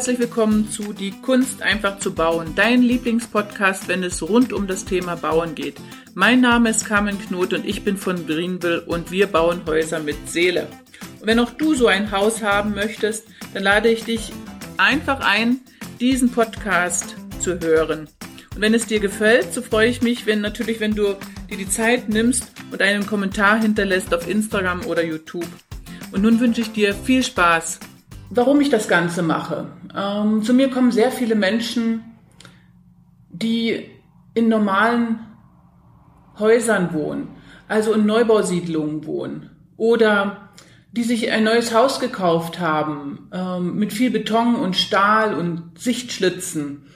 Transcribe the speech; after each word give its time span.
herzlich 0.00 0.18
willkommen 0.18 0.70
zu 0.70 0.94
Die 0.94 1.10
Kunst 1.10 1.60
einfach 1.60 1.98
zu 1.98 2.14
bauen, 2.14 2.54
dein 2.56 2.80
Lieblingspodcast, 2.80 3.86
wenn 3.86 4.02
es 4.02 4.22
rund 4.22 4.50
um 4.50 4.66
das 4.66 4.86
Thema 4.86 5.14
Bauen 5.14 5.54
geht. 5.54 5.76
Mein 6.14 6.40
Name 6.40 6.70
ist 6.70 6.86
Carmen 6.86 7.20
Knot 7.20 7.52
und 7.52 7.66
ich 7.66 7.84
bin 7.84 7.98
von 7.98 8.26
Greenville 8.26 8.80
und 8.80 9.10
wir 9.10 9.26
bauen 9.26 9.60
Häuser 9.66 10.00
mit 10.00 10.16
Seele. 10.26 10.68
Und 11.20 11.26
wenn 11.26 11.38
auch 11.38 11.50
du 11.50 11.74
so 11.74 11.86
ein 11.86 12.12
Haus 12.12 12.42
haben 12.42 12.74
möchtest, 12.74 13.26
dann 13.52 13.62
lade 13.62 13.90
ich 13.90 14.04
dich 14.04 14.32
einfach 14.78 15.20
ein, 15.20 15.60
diesen 16.00 16.32
Podcast 16.32 17.14
zu 17.38 17.60
hören. 17.60 18.08
Und 18.54 18.62
wenn 18.62 18.72
es 18.72 18.86
dir 18.86 19.00
gefällt, 19.00 19.52
so 19.52 19.60
freue 19.60 19.90
ich 19.90 20.00
mich, 20.00 20.24
wenn 20.24 20.40
natürlich, 20.40 20.80
wenn 20.80 20.94
du 20.94 21.14
dir 21.50 21.58
die 21.58 21.68
Zeit 21.68 22.08
nimmst 22.08 22.50
und 22.72 22.80
einen 22.80 23.04
Kommentar 23.04 23.60
hinterlässt 23.60 24.14
auf 24.14 24.26
Instagram 24.26 24.86
oder 24.86 25.04
YouTube. 25.04 25.46
Und 26.10 26.22
nun 26.22 26.40
wünsche 26.40 26.62
ich 26.62 26.72
dir 26.72 26.94
viel 26.94 27.22
Spaß 27.22 27.80
warum 28.30 28.60
ich 28.60 28.70
das 28.70 28.88
Ganze 28.88 29.22
mache. 29.22 29.66
Ähm, 29.94 30.42
zu 30.42 30.54
mir 30.54 30.70
kommen 30.70 30.92
sehr 30.92 31.10
viele 31.10 31.34
Menschen, 31.34 32.04
die 33.28 33.90
in 34.34 34.48
normalen 34.48 35.20
Häusern 36.38 36.92
wohnen, 36.94 37.28
also 37.68 37.92
in 37.92 38.06
Neubausiedlungen 38.06 39.04
wohnen 39.04 39.50
oder 39.76 40.48
die 40.92 41.04
sich 41.04 41.30
ein 41.30 41.44
neues 41.44 41.74
Haus 41.74 42.00
gekauft 42.00 42.58
haben 42.58 43.28
ähm, 43.32 43.76
mit 43.76 43.92
viel 43.92 44.10
Beton 44.10 44.56
und 44.56 44.76
Stahl 44.76 45.34
und 45.34 45.78
Sichtschlitzen. 45.78 46.86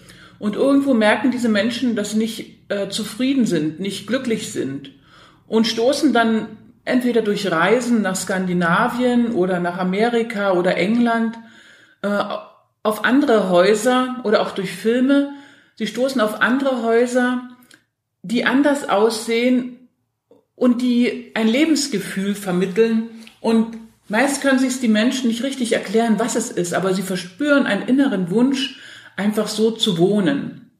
Und 0.41 0.56
irgendwo 0.56 0.95
merken 0.95 1.30
diese 1.30 1.48
Menschen, 1.48 1.95
dass 1.95 2.12
sie 2.12 2.19
nicht 2.19 2.70
äh, 2.70 2.89
zufrieden 2.89 3.47
sind, 3.47 3.78
nicht 3.78 4.06
glücklich 4.06 4.53
sind 4.53 4.91
und 5.47 5.66
stoßen 5.66 6.12
dann 6.12 6.48
entweder 6.85 7.23
durch 7.23 7.51
Reisen 7.51 8.03
nach 8.03 8.17
Skandinavien 8.17 9.33
oder 9.33 9.61
nach 9.61 9.79
Amerika 9.79 10.53
oder 10.53 10.77
England 10.77 11.39
äh, 12.03 12.23
auf 12.83 13.05
andere 13.05 13.49
Häuser 13.49 14.21
oder 14.25 14.43
auch 14.43 14.53
durch 14.53 14.73
Filme. 14.73 15.33
Sie 15.77 15.87
stoßen 15.87 16.21
auf 16.21 16.43
andere 16.43 16.83
Häuser, 16.83 17.49
die 18.23 18.45
anders 18.45 18.89
aussehen 18.89 19.89
und 20.55 20.83
die 20.83 21.33
ein 21.35 21.49
Lebensgefühl 21.49 22.35
vermitteln. 22.35 23.09
Und 23.41 23.77
meist 24.09 24.43
können 24.43 24.59
sich 24.59 24.81
die 24.81 24.89
Menschen 24.89 25.29
nicht 25.29 25.43
richtig 25.43 25.73
erklären, 25.73 26.19
was 26.19 26.37
es 26.37 26.51
ist, 26.51 26.75
aber 26.75 26.95
sie 26.95 27.03
verspüren 27.03 27.67
einen 27.67 27.89
inneren 27.89 28.31
Wunsch, 28.31 28.79
einfach 29.17 29.49
so 29.49 29.71
zu 29.71 29.99
wohnen. 29.99 30.71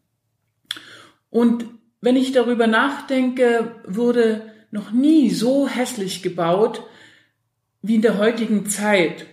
Und 1.31 1.65
wenn 2.01 2.17
ich 2.17 2.33
darüber 2.33 2.67
nachdenke, 2.67 3.77
würde 3.85 4.54
noch 4.75 4.91
nie 4.91 5.31
so 5.31 5.69
hässlich 5.69 6.21
gebaut 6.21 6.83
wie 7.81 7.95
in 7.95 8.03
der 8.03 8.19
heutigen 8.19 8.67
Zeit. 8.67 9.25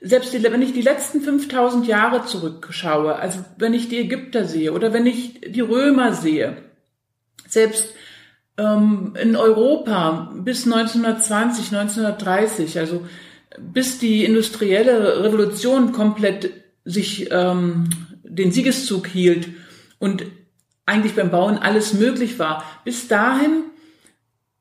Selbst 0.00 0.34
die, 0.34 0.42
wenn 0.42 0.60
ich 0.60 0.72
die 0.72 0.82
letzten 0.82 1.20
5000 1.20 1.86
Jahre 1.86 2.26
zurückschaue, 2.26 3.14
also 3.14 3.44
wenn 3.58 3.74
ich 3.74 3.88
die 3.88 3.98
Ägypter 3.98 4.44
sehe 4.44 4.72
oder 4.72 4.92
wenn 4.92 5.06
ich 5.06 5.40
die 5.40 5.60
Römer 5.60 6.14
sehe, 6.14 6.56
selbst 7.46 7.94
ähm, 8.58 9.14
in 9.22 9.36
Europa 9.36 10.32
bis 10.34 10.66
1920, 10.66 11.72
1930, 11.72 12.80
also 12.80 13.06
bis 13.60 14.00
die 14.00 14.24
industrielle 14.24 15.22
Revolution 15.22 15.92
komplett 15.92 16.50
sich 16.84 17.30
ähm, 17.30 17.88
den 18.24 18.50
Siegeszug 18.50 19.06
hielt 19.06 19.48
und 20.00 20.26
eigentlich 20.86 21.14
beim 21.14 21.30
Bauen 21.30 21.56
alles 21.56 21.94
möglich 21.94 22.40
war, 22.40 22.64
bis 22.84 23.06
dahin 23.06 23.62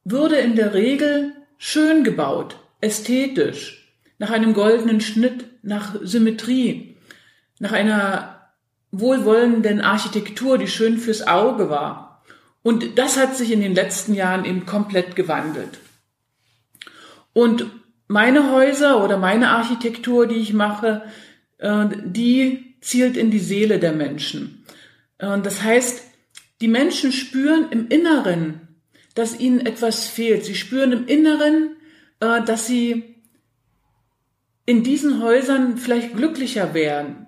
würde 0.05 0.37
in 0.37 0.55
der 0.55 0.73
Regel 0.73 1.33
schön 1.57 2.03
gebaut, 2.03 2.57
ästhetisch, 2.79 3.93
nach 4.17 4.29
einem 4.29 4.53
goldenen 4.53 5.01
Schnitt, 5.01 5.45
nach 5.61 5.95
Symmetrie, 6.01 6.95
nach 7.59 7.73
einer 7.73 8.51
wohlwollenden 8.91 9.81
Architektur, 9.81 10.57
die 10.57 10.67
schön 10.67 10.97
fürs 10.97 11.27
Auge 11.27 11.69
war. 11.69 12.23
Und 12.63 12.97
das 12.97 13.17
hat 13.17 13.35
sich 13.35 13.51
in 13.51 13.61
den 13.61 13.75
letzten 13.75 14.13
Jahren 14.13 14.45
eben 14.45 14.65
komplett 14.65 15.15
gewandelt. 15.15 15.79
Und 17.33 17.65
meine 18.07 18.51
Häuser 18.51 19.03
oder 19.03 19.17
meine 19.17 19.49
Architektur, 19.49 20.27
die 20.27 20.35
ich 20.35 20.53
mache, 20.53 21.03
äh, 21.57 21.85
die 22.05 22.75
zielt 22.81 23.17
in 23.17 23.31
die 23.31 23.39
Seele 23.39 23.79
der 23.79 23.91
Menschen. 23.91 24.63
Äh, 25.17 25.41
das 25.41 25.63
heißt, 25.63 26.03
die 26.61 26.67
Menschen 26.67 27.11
spüren 27.11 27.67
im 27.71 27.88
Inneren 27.89 28.64
dass 29.15 29.39
ihnen 29.39 29.65
etwas 29.65 30.07
fehlt. 30.07 30.45
Sie 30.45 30.55
spüren 30.55 30.91
im 30.91 31.07
Inneren, 31.07 31.75
äh, 32.19 32.43
dass 32.43 32.67
sie 32.67 33.15
in 34.65 34.83
diesen 34.83 35.21
Häusern 35.21 35.77
vielleicht 35.77 36.15
glücklicher 36.15 36.73
wären. 36.73 37.27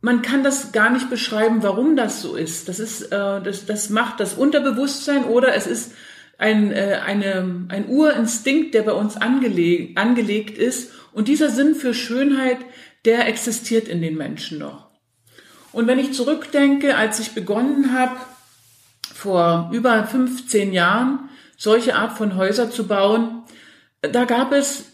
Man 0.00 0.22
kann 0.22 0.42
das 0.42 0.72
gar 0.72 0.90
nicht 0.90 1.08
beschreiben, 1.08 1.62
warum 1.62 1.96
das 1.96 2.20
so 2.20 2.36
ist. 2.36 2.68
Das 2.68 2.78
ist, 2.78 3.02
äh, 3.02 3.40
das, 3.42 3.66
das 3.66 3.90
macht 3.90 4.20
das 4.20 4.34
Unterbewusstsein 4.34 5.24
oder 5.24 5.54
es 5.54 5.66
ist 5.66 5.92
ein, 6.38 6.72
äh, 6.72 7.00
eine, 7.04 7.66
ein 7.68 7.88
Urinstinkt, 7.88 8.74
der 8.74 8.82
bei 8.82 8.92
uns 8.92 9.16
angelegt, 9.16 9.98
angelegt 9.98 10.58
ist. 10.58 10.92
Und 11.12 11.28
dieser 11.28 11.50
Sinn 11.50 11.74
für 11.74 11.94
Schönheit, 11.94 12.58
der 13.04 13.28
existiert 13.28 13.88
in 13.88 14.02
den 14.02 14.16
Menschen 14.16 14.58
noch. 14.58 14.90
Und 15.72 15.86
wenn 15.86 15.98
ich 15.98 16.12
zurückdenke, 16.12 16.96
als 16.96 17.18
ich 17.18 17.32
begonnen 17.32 17.92
habe, 17.92 18.16
vor 19.24 19.70
über 19.72 20.04
15 20.04 20.72
Jahren 20.72 21.30
solche 21.56 21.96
Art 21.96 22.16
von 22.16 22.36
Häuser 22.36 22.70
zu 22.70 22.86
bauen, 22.86 23.42
da 24.02 24.24
gab 24.24 24.52
es 24.52 24.90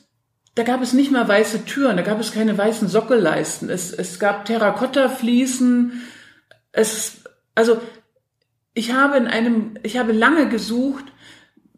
da 0.55 0.65
gab 0.65 0.83
es 0.83 0.93
nicht 0.93 1.13
mal 1.13 1.27
weiße 1.27 1.65
Türen, 1.65 1.97
da 1.97 2.03
gab 2.03 2.21
es 2.21 2.33
keine 2.33 2.57
weißen 2.59 2.89
Sockelleisten. 2.89 3.71
Es, 3.71 3.93
es 3.93 4.19
gab 4.19 4.45
Terrakotta-Fliesen. 4.45 6.03
Es, 6.73 7.23
also 7.55 7.81
ich 8.75 8.93
habe 8.93 9.17
in 9.17 9.27
einem, 9.27 9.79
ich 9.85 9.97
habe 9.97 10.13
lange 10.13 10.49
gesucht, 10.49 11.05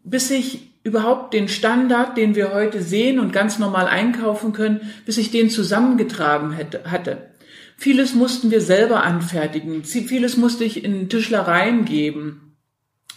bis 0.03 0.31
ich 0.31 0.73
überhaupt 0.83 1.33
den 1.33 1.47
Standard, 1.47 2.17
den 2.17 2.35
wir 2.35 2.53
heute 2.53 2.81
sehen 2.81 3.19
und 3.19 3.31
ganz 3.31 3.57
normal 3.59 3.87
einkaufen 3.87 4.53
können, 4.53 4.91
bis 5.05 5.17
ich 5.17 5.31
den 5.31 5.49
zusammengetragen 5.49 6.51
hätte, 6.51 6.91
hatte. 6.91 7.29
Vieles 7.77 8.13
mussten 8.13 8.51
wir 8.51 8.61
selber 8.61 9.03
anfertigen. 9.03 9.83
Vieles 9.83 10.37
musste 10.37 10.63
ich 10.63 10.83
in 10.83 11.09
Tischlereien 11.09 11.85
geben. 11.85 12.55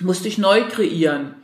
Musste 0.01 0.29
ich 0.29 0.39
neu 0.39 0.65
kreieren. 0.69 1.35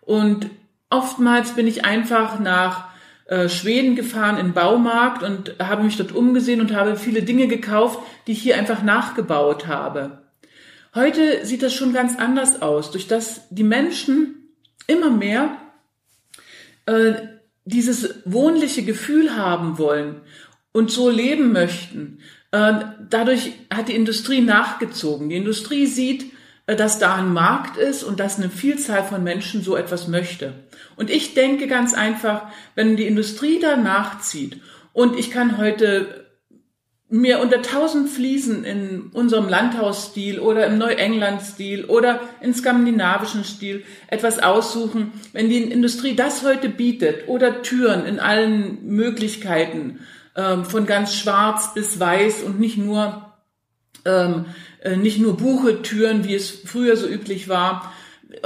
Und 0.00 0.50
oftmals 0.88 1.54
bin 1.54 1.66
ich 1.66 1.84
einfach 1.84 2.38
nach 2.38 2.90
äh, 3.26 3.48
Schweden 3.48 3.94
gefahren 3.94 4.38
in 4.38 4.52
Baumarkt 4.52 5.22
und 5.22 5.54
habe 5.60 5.84
mich 5.84 5.96
dort 5.96 6.12
umgesehen 6.12 6.60
und 6.60 6.74
habe 6.74 6.96
viele 6.96 7.22
Dinge 7.22 7.46
gekauft, 7.46 8.00
die 8.26 8.32
ich 8.32 8.42
hier 8.42 8.56
einfach 8.56 8.82
nachgebaut 8.82 9.66
habe. 9.66 10.22
Heute 10.94 11.46
sieht 11.46 11.62
das 11.62 11.72
schon 11.72 11.92
ganz 11.92 12.18
anders 12.18 12.60
aus, 12.60 12.90
durch 12.90 13.06
das 13.06 13.42
die 13.50 13.62
Menschen 13.62 14.48
immer 14.88 15.10
mehr 15.10 15.56
äh, 16.86 17.12
dieses 17.64 18.22
wohnliche 18.24 18.82
Gefühl 18.82 19.36
haben 19.36 19.78
wollen 19.78 20.22
und 20.72 20.90
so 20.90 21.08
leben 21.08 21.52
möchten. 21.52 22.18
Äh, 22.52 22.72
dadurch 23.08 23.52
hat 23.72 23.88
die 23.88 23.94
Industrie 23.94 24.40
nachgezogen. 24.40 25.28
Die 25.28 25.36
Industrie 25.36 25.86
sieht, 25.86 26.32
äh, 26.66 26.76
dass 26.76 26.98
da 26.98 27.16
ein 27.16 27.32
Markt 27.32 27.76
ist 27.76 28.02
und 28.02 28.20
dass 28.20 28.38
eine 28.38 28.50
Vielzahl 28.50 29.04
von 29.04 29.22
Menschen 29.22 29.62
so 29.62 29.76
etwas 29.76 30.08
möchte. 30.08 30.54
Und 30.96 31.10
ich 31.10 31.34
denke 31.34 31.66
ganz 31.66 31.94
einfach, 31.94 32.42
wenn 32.74 32.96
die 32.96 33.06
Industrie 33.06 33.60
da 33.60 33.76
nachzieht 33.76 34.60
und 34.92 35.18
ich 35.18 35.30
kann 35.30 35.58
heute 35.58 36.26
mir 37.12 37.40
unter 37.40 37.60
tausend 37.60 38.08
Fliesen 38.08 38.62
in 38.62 39.10
unserem 39.12 39.48
Landhausstil 39.48 40.38
oder 40.38 40.66
im 40.66 40.78
Neuengland-Stil 40.78 41.86
oder 41.86 42.20
in 42.40 42.54
skandinavischen 42.54 43.42
Stil 43.42 43.82
etwas 44.06 44.38
aussuchen, 44.38 45.10
wenn 45.32 45.48
die 45.48 45.58
Industrie 45.60 46.14
das 46.14 46.44
heute 46.44 46.68
bietet 46.68 47.26
oder 47.26 47.62
Türen 47.62 48.06
in 48.06 48.20
allen 48.20 48.86
Möglichkeiten, 48.86 49.98
ähm, 50.36 50.64
von 50.64 50.86
ganz 50.86 51.14
schwarz 51.14 51.74
bis 51.74 51.98
weiß 51.98 52.42
und 52.42 52.60
nicht 52.60 52.78
nur 52.78 53.32
ähm, 54.04 54.46
äh, 54.82 54.96
nicht 54.96 55.18
nur 55.18 55.36
Buchetüren, 55.36 56.24
wie 56.24 56.34
es 56.34 56.50
früher 56.50 56.96
so 56.96 57.06
üblich 57.06 57.48
war. 57.48 57.92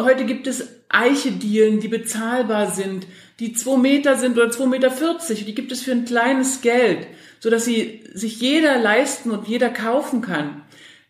Heute 0.01 0.25
gibt 0.25 0.47
es 0.47 0.69
Eichedielen, 0.89 1.81
die 1.81 1.89
bezahlbar 1.89 2.71
sind, 2.71 3.07
die 3.39 3.53
zwei 3.53 3.77
Meter 3.77 4.17
sind 4.17 4.37
oder 4.37 4.51
zwei 4.51 4.67
Meter. 4.67 4.91
vierzig. 4.91 5.45
Die 5.45 5.55
gibt 5.55 5.73
es 5.73 5.83
für 5.83 5.93
ein 5.93 6.05
kleines 6.05 6.61
Geld, 6.61 7.07
so 7.41 7.51
dass 7.51 7.65
sie 7.65 8.05
sich 8.15 8.41
jeder 8.41 8.79
leisten 8.79 9.31
und 9.31 9.49
jeder 9.49 9.71
kaufen 9.71 10.21
kann. 10.21 10.63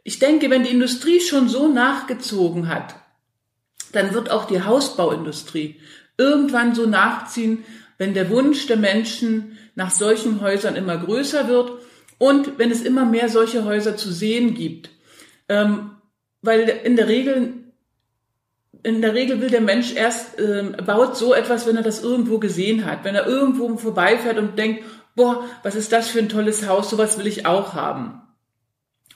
Ich 0.03 0.19
denke, 0.19 0.50
wenn 0.50 0.65
die 0.65 0.70
Industrie 0.70 1.20
schon 1.20 1.49
so 1.49 1.69
nachgezogen 1.69 2.69
hat, 2.69 2.97
dann 3.93 4.12
wird 4.12 4.31
auch 4.31 4.47
die 4.47 4.62
Hausbauindustrie 4.62 5.77
irgendwann 6.19 6.75
so 6.75 6.87
nachziehen, 6.87 7.65
wenn 7.99 8.14
der 8.14 8.31
Wunsch 8.31 8.67
der 8.67 8.76
Menschen 8.76 9.58
nach 9.75 9.91
solchen 9.91 10.41
Häusern 10.41 10.76
immer 10.76 10.96
größer 10.96 11.49
wird 11.49 11.73
und 12.19 12.58
wenn 12.58 12.70
es 12.70 12.82
immer 12.82 13.05
mehr 13.05 13.29
solche 13.29 13.64
Häuser 13.64 13.96
zu 13.96 14.12
sehen 14.12 14.55
gibt. 14.55 14.91
Ähm, 15.49 15.91
weil 16.43 16.69
in 16.85 16.96
der 16.96 17.08
Regel 17.08 17.55
in 18.82 19.00
der 19.00 19.14
Regel 19.14 19.41
will 19.41 19.49
der 19.49 19.62
Mensch 19.62 19.94
erst 19.94 20.38
ähm, 20.38 20.76
baut 20.85 21.17
so 21.17 21.32
etwas, 21.32 21.67
wenn 21.67 21.76
er 21.76 21.82
das 21.82 22.02
irgendwo 22.02 22.38
gesehen 22.38 22.85
hat, 22.85 23.02
wenn 23.02 23.14
er 23.14 23.26
irgendwo 23.26 23.76
vorbeifährt 23.79 24.37
und 24.37 24.58
denkt, 24.58 24.85
boah, 25.17 25.43
was 25.62 25.75
ist 25.75 25.91
das 25.91 26.08
für 26.08 26.19
ein 26.19 26.29
tolles 26.29 26.69
Haus, 26.69 26.91
sowas 26.91 27.19
will 27.19 27.26
ich 27.26 27.46
auch 27.46 27.73
haben. 27.73 28.20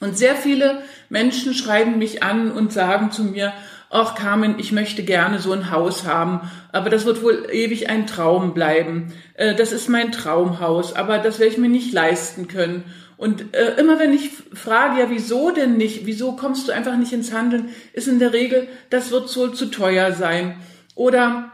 Und 0.01 0.17
sehr 0.17 0.37
viele 0.37 0.83
Menschen 1.11 1.55
schreiben 1.55 1.99
mich 1.99 2.23
an 2.23 2.51
und 2.51 2.73
sagen 2.73 3.11
zu 3.11 3.25
mir, 3.25 3.53
ach 3.91 4.15
Carmen, 4.15 4.59
ich 4.59 4.73
möchte 4.73 5.03
gerne 5.03 5.39
so 5.39 5.53
ein 5.53 5.71
Haus 5.71 6.05
haben, 6.05 6.51
aber 6.73 6.91
das 6.91 7.05
wird 7.05 7.23
wohl 7.23 7.47
ewig 7.51 7.89
ein 7.89 8.07
Traum 8.07 8.55
bleiben. 8.55 9.13
Äh, 9.35 9.55
das 9.55 9.73
ist 9.73 9.89
mein 9.89 10.13
Traumhaus, 10.13 10.95
aber 10.95 11.19
das 11.19 11.39
werde 11.39 11.53
ich 11.53 11.59
mir 11.59 11.69
nicht 11.69 11.93
leisten 11.93 12.49
können. 12.49 12.85
Und 13.17 13.55
äh, 13.55 13.75
immer 13.79 13.99
wenn 13.99 14.13
ich 14.13 14.31
frage, 14.55 15.01
ja, 15.01 15.11
wieso 15.11 15.51
denn 15.51 15.77
nicht, 15.77 16.07
wieso 16.07 16.33
kommst 16.37 16.69
du 16.69 16.73
einfach 16.73 16.97
nicht 16.97 17.13
ins 17.13 17.33
Handeln, 17.33 17.71
ist 17.93 18.07
in 18.07 18.21
der 18.21 18.33
Regel, 18.33 18.69
das 18.91 19.11
wird 19.11 19.35
wohl 19.37 19.55
zu 19.55 19.67
teuer 19.67 20.13
sein. 20.13 20.57
Oder 20.95 21.51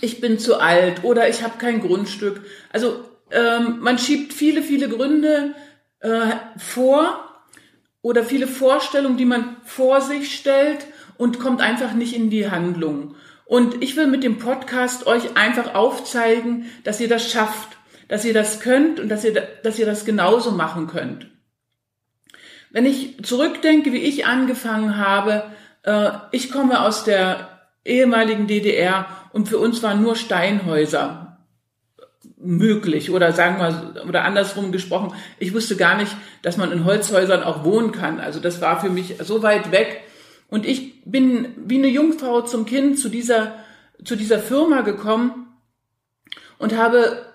ich 0.00 0.20
bin 0.20 0.38
zu 0.38 0.58
alt 0.58 1.04
oder 1.04 1.28
ich 1.28 1.42
habe 1.42 1.58
kein 1.58 1.80
Grundstück. 1.80 2.40
Also 2.72 3.04
ähm, 3.30 3.78
man 3.80 3.98
schiebt 3.98 4.32
viele, 4.32 4.62
viele 4.62 4.88
Gründe 4.88 5.54
äh, 6.00 6.32
vor 6.56 7.24
oder 8.02 8.24
viele 8.24 8.46
Vorstellungen, 8.46 9.16
die 9.16 9.24
man 9.24 9.56
vor 9.64 10.00
sich 10.00 10.34
stellt 10.34 10.86
und 11.20 11.38
kommt 11.38 11.60
einfach 11.60 11.92
nicht 11.92 12.16
in 12.16 12.30
die 12.30 12.50
Handlung. 12.50 13.14
Und 13.44 13.82
ich 13.82 13.94
will 13.94 14.06
mit 14.06 14.24
dem 14.24 14.38
Podcast 14.38 15.06
euch 15.06 15.36
einfach 15.36 15.74
aufzeigen, 15.74 16.70
dass 16.82 16.98
ihr 16.98 17.10
das 17.10 17.30
schafft, 17.30 17.76
dass 18.08 18.24
ihr 18.24 18.32
das 18.32 18.60
könnt 18.60 18.98
und 18.98 19.10
dass 19.10 19.22
ihr, 19.22 19.34
dass 19.62 19.78
ihr 19.78 19.84
das 19.84 20.06
genauso 20.06 20.50
machen 20.50 20.86
könnt. 20.86 21.26
Wenn 22.70 22.86
ich 22.86 23.22
zurückdenke, 23.22 23.92
wie 23.92 23.98
ich 23.98 24.24
angefangen 24.24 24.96
habe, 24.96 25.42
äh, 25.82 26.10
ich 26.32 26.50
komme 26.50 26.80
aus 26.80 27.04
der 27.04 27.68
ehemaligen 27.84 28.46
DDR 28.46 29.06
und 29.34 29.46
für 29.46 29.58
uns 29.58 29.82
waren 29.82 30.00
nur 30.00 30.16
Steinhäuser 30.16 31.36
möglich 32.38 33.10
oder 33.10 33.34
sagen 33.34 33.58
wir 33.58 34.06
oder 34.08 34.24
andersrum 34.24 34.72
gesprochen, 34.72 35.12
ich 35.38 35.52
wusste 35.52 35.76
gar 35.76 35.98
nicht, 35.98 36.16
dass 36.40 36.56
man 36.56 36.72
in 36.72 36.86
Holzhäusern 36.86 37.42
auch 37.42 37.62
wohnen 37.62 37.92
kann. 37.92 38.20
Also 38.20 38.40
das 38.40 38.62
war 38.62 38.80
für 38.80 38.88
mich 38.88 39.16
so 39.20 39.42
weit 39.42 39.70
weg 39.70 40.04
und 40.50 40.66
ich 40.66 41.02
bin 41.04 41.54
wie 41.56 41.78
eine 41.78 41.88
Jungfrau 41.88 42.42
zum 42.42 42.66
Kind 42.66 42.98
zu 42.98 43.08
dieser, 43.08 43.54
zu 44.04 44.16
dieser 44.16 44.38
Firma 44.38 44.82
gekommen 44.82 45.46
und 46.58 46.76
habe 46.76 47.30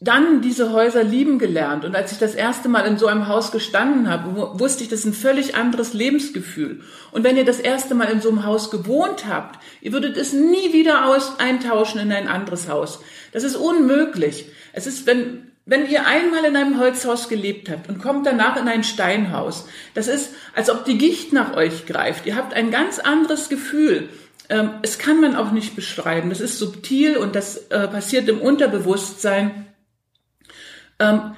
dann 0.00 0.42
diese 0.42 0.72
Häuser 0.72 1.02
lieben 1.02 1.40
gelernt. 1.40 1.84
Und 1.84 1.96
als 1.96 2.12
ich 2.12 2.18
das 2.18 2.36
erste 2.36 2.68
Mal 2.68 2.82
in 2.82 2.98
so 2.98 3.08
einem 3.08 3.26
Haus 3.26 3.50
gestanden 3.50 4.08
habe, 4.08 4.58
wusste 4.60 4.84
ich, 4.84 4.88
das 4.88 5.00
ist 5.00 5.06
ein 5.06 5.12
völlig 5.12 5.56
anderes 5.56 5.92
Lebensgefühl. 5.92 6.82
Und 7.10 7.24
wenn 7.24 7.36
ihr 7.36 7.44
das 7.44 7.58
erste 7.58 7.96
Mal 7.96 8.04
in 8.04 8.20
so 8.20 8.28
einem 8.28 8.44
Haus 8.44 8.70
gewohnt 8.70 9.26
habt, 9.26 9.58
ihr 9.80 9.92
würdet 9.92 10.16
es 10.16 10.32
nie 10.32 10.72
wieder 10.72 11.06
aus 11.06 11.40
eintauschen 11.40 12.00
in 12.00 12.12
ein 12.12 12.28
anderes 12.28 12.68
Haus. 12.68 13.00
Das 13.32 13.42
ist 13.42 13.56
unmöglich. 13.56 14.46
Es 14.72 14.86
ist, 14.86 15.06
wenn, 15.06 15.47
wenn 15.68 15.88
ihr 15.88 16.06
einmal 16.06 16.46
in 16.46 16.56
einem 16.56 16.80
Holzhaus 16.80 17.28
gelebt 17.28 17.68
habt 17.68 17.90
und 17.90 18.00
kommt 18.00 18.26
danach 18.26 18.56
in 18.56 18.68
ein 18.68 18.82
Steinhaus, 18.82 19.68
das 19.92 20.08
ist, 20.08 20.30
als 20.54 20.70
ob 20.70 20.86
die 20.86 20.96
Gicht 20.96 21.34
nach 21.34 21.54
euch 21.54 21.84
greift. 21.84 22.24
Ihr 22.24 22.36
habt 22.36 22.54
ein 22.54 22.70
ganz 22.70 22.98
anderes 22.98 23.50
Gefühl. 23.50 24.08
Ähm, 24.48 24.70
es 24.80 24.98
kann 24.98 25.20
man 25.20 25.36
auch 25.36 25.52
nicht 25.52 25.76
beschreiben. 25.76 26.30
Das 26.30 26.40
ist 26.40 26.58
subtil 26.58 27.18
und 27.18 27.36
das 27.36 27.68
äh, 27.68 27.86
passiert 27.86 28.30
im 28.30 28.40
Unterbewusstsein. 28.40 29.66
Ähm, 30.98 31.34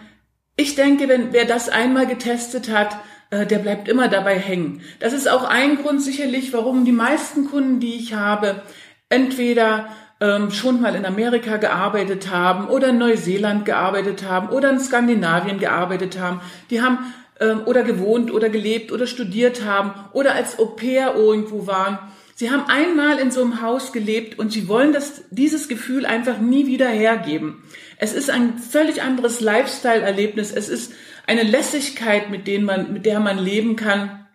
ich 0.54 0.76
denke, 0.76 1.08
wenn 1.08 1.32
wer 1.32 1.44
das 1.44 1.68
einmal 1.68 2.06
getestet 2.06 2.70
hat, 2.70 2.96
äh, 3.30 3.46
der 3.46 3.58
bleibt 3.58 3.88
immer 3.88 4.06
dabei 4.06 4.38
hängen. 4.38 4.82
Das 5.00 5.12
ist 5.12 5.28
auch 5.28 5.42
ein 5.42 5.82
Grund 5.82 6.02
sicherlich, 6.02 6.52
warum 6.52 6.84
die 6.84 6.92
meisten 6.92 7.46
Kunden, 7.46 7.80
die 7.80 7.96
ich 7.96 8.14
habe, 8.14 8.62
entweder 9.08 9.88
ähm, 10.20 10.50
schon 10.50 10.80
mal 10.80 10.94
in 10.94 11.06
Amerika 11.06 11.56
gearbeitet 11.56 12.30
haben 12.30 12.68
oder 12.68 12.88
in 12.88 12.98
Neuseeland 12.98 13.64
gearbeitet 13.64 14.24
haben 14.24 14.50
oder 14.50 14.70
in 14.70 14.80
Skandinavien 14.80 15.58
gearbeitet 15.58 16.18
haben. 16.18 16.40
Die 16.70 16.82
haben 16.82 16.98
ähm, 17.40 17.62
oder 17.64 17.82
gewohnt 17.82 18.30
oder 18.30 18.50
gelebt 18.50 18.92
oder 18.92 19.06
studiert 19.06 19.64
haben 19.64 19.92
oder 20.12 20.34
als 20.34 20.58
Au 20.58 20.66
pair 20.66 21.14
irgendwo 21.16 21.66
waren. 21.66 21.98
Sie 22.34 22.50
haben 22.50 22.64
einmal 22.68 23.18
in 23.18 23.30
so 23.30 23.42
einem 23.42 23.60
Haus 23.60 23.92
gelebt 23.92 24.38
und 24.38 24.52
sie 24.52 24.68
wollen 24.68 24.92
das, 24.92 25.24
dieses 25.30 25.68
Gefühl 25.68 26.06
einfach 26.06 26.38
nie 26.38 26.66
wieder 26.66 26.88
hergeben. 26.88 27.62
Es 27.98 28.14
ist 28.14 28.30
ein 28.30 28.58
völlig 28.58 29.02
anderes 29.02 29.40
Lifestyle-Erlebnis. 29.40 30.50
Es 30.52 30.70
ist 30.70 30.92
eine 31.26 31.42
Lässigkeit, 31.42 32.30
mit, 32.30 32.46
denen 32.46 32.64
man, 32.64 32.92
mit 32.94 33.04
der 33.04 33.20
man 33.20 33.38
leben 33.38 33.76
kann. 33.76 34.26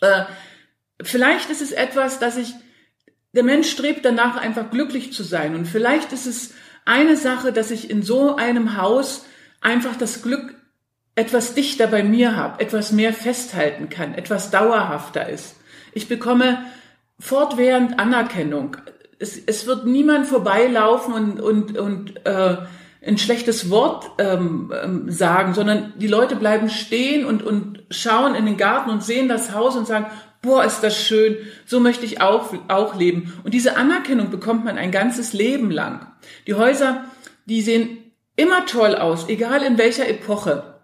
Äh, 0.00 0.24
vielleicht 1.00 1.48
ist 1.50 1.62
es 1.62 1.70
etwas, 1.70 2.18
dass 2.18 2.36
ich 2.36 2.54
der 3.38 3.44
Mensch 3.44 3.70
strebt 3.70 4.04
danach, 4.04 4.36
einfach 4.36 4.68
glücklich 4.68 5.12
zu 5.12 5.22
sein. 5.22 5.54
Und 5.54 5.66
vielleicht 5.66 6.12
ist 6.12 6.26
es 6.26 6.54
eine 6.84 7.16
Sache, 7.16 7.52
dass 7.52 7.70
ich 7.70 7.88
in 7.88 8.02
so 8.02 8.34
einem 8.34 8.76
Haus 8.76 9.26
einfach 9.60 9.94
das 9.94 10.22
Glück 10.22 10.56
etwas 11.14 11.54
dichter 11.54 11.86
bei 11.86 12.02
mir 12.02 12.34
habe, 12.34 12.60
etwas 12.60 12.90
mehr 12.90 13.12
festhalten 13.12 13.90
kann, 13.90 14.14
etwas 14.14 14.50
dauerhafter 14.50 15.28
ist. 15.28 15.54
Ich 15.92 16.08
bekomme 16.08 16.64
fortwährend 17.20 18.00
Anerkennung. 18.00 18.76
Es, 19.20 19.38
es 19.38 19.68
wird 19.68 19.86
niemand 19.86 20.26
vorbeilaufen 20.26 21.14
und, 21.14 21.40
und, 21.40 21.78
und 21.78 22.26
äh, 22.26 22.56
ein 23.06 23.18
schlechtes 23.18 23.70
Wort 23.70 24.10
ähm, 24.18 24.72
ähm, 24.82 25.12
sagen, 25.12 25.54
sondern 25.54 25.92
die 25.96 26.08
Leute 26.08 26.34
bleiben 26.34 26.70
stehen 26.70 27.24
und, 27.24 27.44
und 27.44 27.84
schauen 27.90 28.34
in 28.34 28.46
den 28.46 28.56
Garten 28.56 28.90
und 28.90 29.04
sehen 29.04 29.28
das 29.28 29.54
Haus 29.54 29.76
und 29.76 29.86
sagen, 29.86 30.06
boah, 30.42 30.64
ist 30.64 30.80
das 30.80 31.00
schön, 31.00 31.36
so 31.66 31.80
möchte 31.80 32.04
ich 32.04 32.20
auch, 32.20 32.52
auch 32.68 32.96
leben. 32.96 33.34
Und 33.44 33.54
diese 33.54 33.76
Anerkennung 33.76 34.30
bekommt 34.30 34.64
man 34.64 34.78
ein 34.78 34.90
ganzes 34.90 35.32
Leben 35.32 35.70
lang. 35.70 36.06
Die 36.46 36.54
Häuser, 36.54 37.04
die 37.46 37.62
sehen 37.62 38.12
immer 38.36 38.66
toll 38.66 38.94
aus, 38.94 39.28
egal 39.28 39.62
in 39.62 39.78
welcher 39.78 40.08
Epoche. 40.08 40.74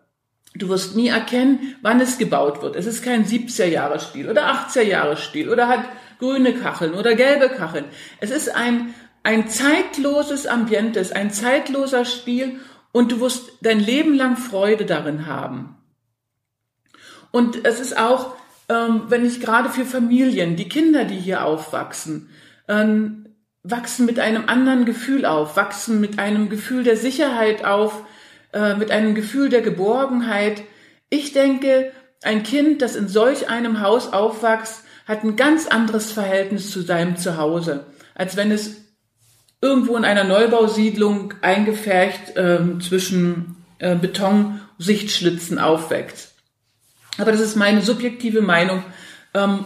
Du 0.57 0.69
wirst 0.69 0.95
nie 0.95 1.09
erkennen, 1.09 1.77
wann 1.83 2.01
es 2.01 2.19
gebaut 2.19 2.63
wird. 2.63 2.77
Es 2.77 2.87
ist 2.87 3.03
kein 3.03 3.25
70er-Jahre-Stil 3.25 4.29
oder 4.29 4.53
80er-Jahre-Stil 4.53 5.49
oder 5.49 5.69
hat 5.69 5.85
grüne 6.19 6.55
Kacheln 6.55 6.95
oder 6.95 7.15
gelbe 7.15 7.49
Kacheln. 7.49 7.87
Es 8.21 8.31
ist 8.31 8.55
ein, 8.55 8.95
ein 9.25 9.49
zeitloses 9.49 10.47
Ambientes, 10.47 11.11
ein 11.11 11.33
zeitloser 11.33 12.05
Stil 12.05 12.61
und 12.93 13.11
du 13.11 13.21
wirst 13.21 13.53
dein 13.63 13.81
Leben 13.81 14.15
lang 14.15 14.37
Freude 14.37 14.85
darin 14.85 15.27
haben. 15.27 15.77
Und 17.33 17.65
es 17.65 17.81
ist 17.81 17.99
auch 17.99 18.37
ähm, 18.69 19.03
wenn 19.09 19.25
ich 19.25 19.41
gerade 19.41 19.69
für 19.69 19.85
Familien, 19.85 20.57
die 20.57 20.69
Kinder, 20.69 21.05
die 21.05 21.19
hier 21.19 21.45
aufwachsen, 21.45 22.31
ähm, 22.69 23.27
wachsen 23.63 24.07
mit 24.07 24.21
einem 24.21 24.45
anderen 24.49 24.85
Gefühl 24.85 25.25
auf, 25.27 25.57
wachsen 25.57 26.01
mit 26.01 26.19
einem 26.19 26.49
Gefühl 26.49 26.85
der 26.85 26.97
Sicherheit 26.97 27.65
auf, 27.65 28.05
äh, 28.53 28.75
mit 28.75 28.91
einem 28.91 29.15
Gefühl 29.15 29.49
der 29.49 29.63
Geborgenheit. 29.63 30.63
Ich 31.11 31.33
denke, 31.33 31.93
ein 32.23 32.43
Kind, 32.43 32.83
das 32.83 32.97
in 32.97 33.09
solch 33.09 33.49
einem 33.49 33.81
Haus 33.81 34.13
aufwächst, 34.13 34.83
hat 35.07 35.25
ein 35.25 35.37
ganz 35.37 35.67
anderes 35.67 36.13
Verhältnis 36.13 36.71
zu 36.71 36.81
seinem 36.81 37.17
Zuhause, 37.17 37.87
als 38.15 38.37
wenn 38.37 38.51
es 38.51 38.77
irgendwo 39.61 39.97
in 39.97 40.05
einer 40.05 40.25
Neubausiedlung 40.25 41.35
eingefärcht 41.41 42.35
ähm, 42.37 42.81
zwischen 42.81 43.57
äh, 43.79 43.97
Betonsichtschlitzen 43.97 45.59
aufwächst. 45.59 46.34
Aber 47.19 47.33
das 47.33 47.41
ist 47.41 47.57
meine 47.57 47.83
subjektive 47.83 48.43
Meinung. 48.43 48.83
Ähm, 49.35 49.65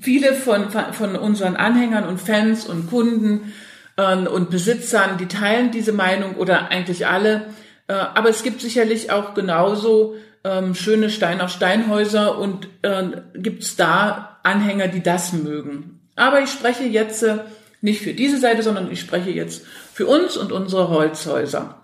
viele 0.00 0.34
von, 0.34 0.70
von 0.70 1.16
unseren 1.16 1.56
Anhängern 1.56 2.06
und 2.06 2.20
Fans 2.20 2.66
und 2.66 2.88
Kunden 2.88 3.52
ähm, 3.96 4.26
und 4.26 4.50
Besitzern, 4.50 5.18
die 5.18 5.26
teilen 5.26 5.70
diese 5.70 5.92
Meinung 5.92 6.36
oder 6.36 6.70
eigentlich 6.70 7.06
alle. 7.06 7.46
Äh, 7.88 7.94
aber 7.94 8.28
es 8.28 8.42
gibt 8.42 8.60
sicherlich 8.60 9.10
auch 9.10 9.34
genauso 9.34 10.16
ähm, 10.44 10.74
schöne 10.74 11.10
Stein 11.10 11.40
auf 11.40 11.50
Steinhäuser 11.50 12.38
und 12.38 12.68
äh, 12.82 13.04
gibt 13.34 13.62
es 13.62 13.76
da 13.76 14.40
Anhänger, 14.42 14.88
die 14.88 15.02
das 15.02 15.32
mögen. 15.32 16.00
Aber 16.16 16.40
ich 16.40 16.50
spreche 16.50 16.84
jetzt 16.84 17.22
äh, 17.22 17.38
nicht 17.80 18.02
für 18.02 18.14
diese 18.14 18.38
Seite, 18.38 18.62
sondern 18.62 18.90
ich 18.90 19.00
spreche 19.00 19.30
jetzt 19.30 19.64
für 19.92 20.06
uns 20.06 20.36
und 20.36 20.52
unsere 20.52 20.88
Holzhäuser. 20.88 21.82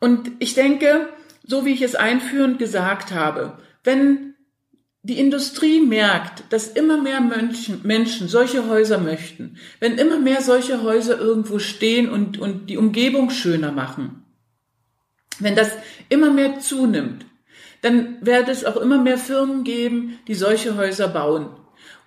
Und 0.00 0.30
ich 0.38 0.54
denke, 0.54 1.08
so 1.48 1.64
wie 1.64 1.72
ich 1.72 1.82
es 1.82 1.96
einführend 1.96 2.58
gesagt 2.58 3.12
habe, 3.12 3.58
wenn 3.82 4.34
die 5.02 5.18
Industrie 5.18 5.80
merkt, 5.80 6.44
dass 6.52 6.68
immer 6.68 7.00
mehr 7.00 7.20
Menschen, 7.20 7.80
Menschen 7.84 8.28
solche 8.28 8.68
Häuser 8.68 8.98
möchten, 8.98 9.56
wenn 9.80 9.96
immer 9.96 10.18
mehr 10.18 10.42
solche 10.42 10.82
Häuser 10.82 11.18
irgendwo 11.18 11.58
stehen 11.58 12.10
und, 12.10 12.38
und 12.38 12.68
die 12.68 12.76
Umgebung 12.76 13.30
schöner 13.30 13.72
machen, 13.72 14.22
wenn 15.38 15.56
das 15.56 15.70
immer 16.10 16.30
mehr 16.30 16.60
zunimmt, 16.60 17.24
dann 17.80 18.18
wird 18.20 18.48
es 18.48 18.64
auch 18.64 18.76
immer 18.76 18.98
mehr 18.98 19.18
Firmen 19.18 19.64
geben, 19.64 20.18
die 20.28 20.34
solche 20.34 20.76
Häuser 20.76 21.08
bauen. 21.08 21.48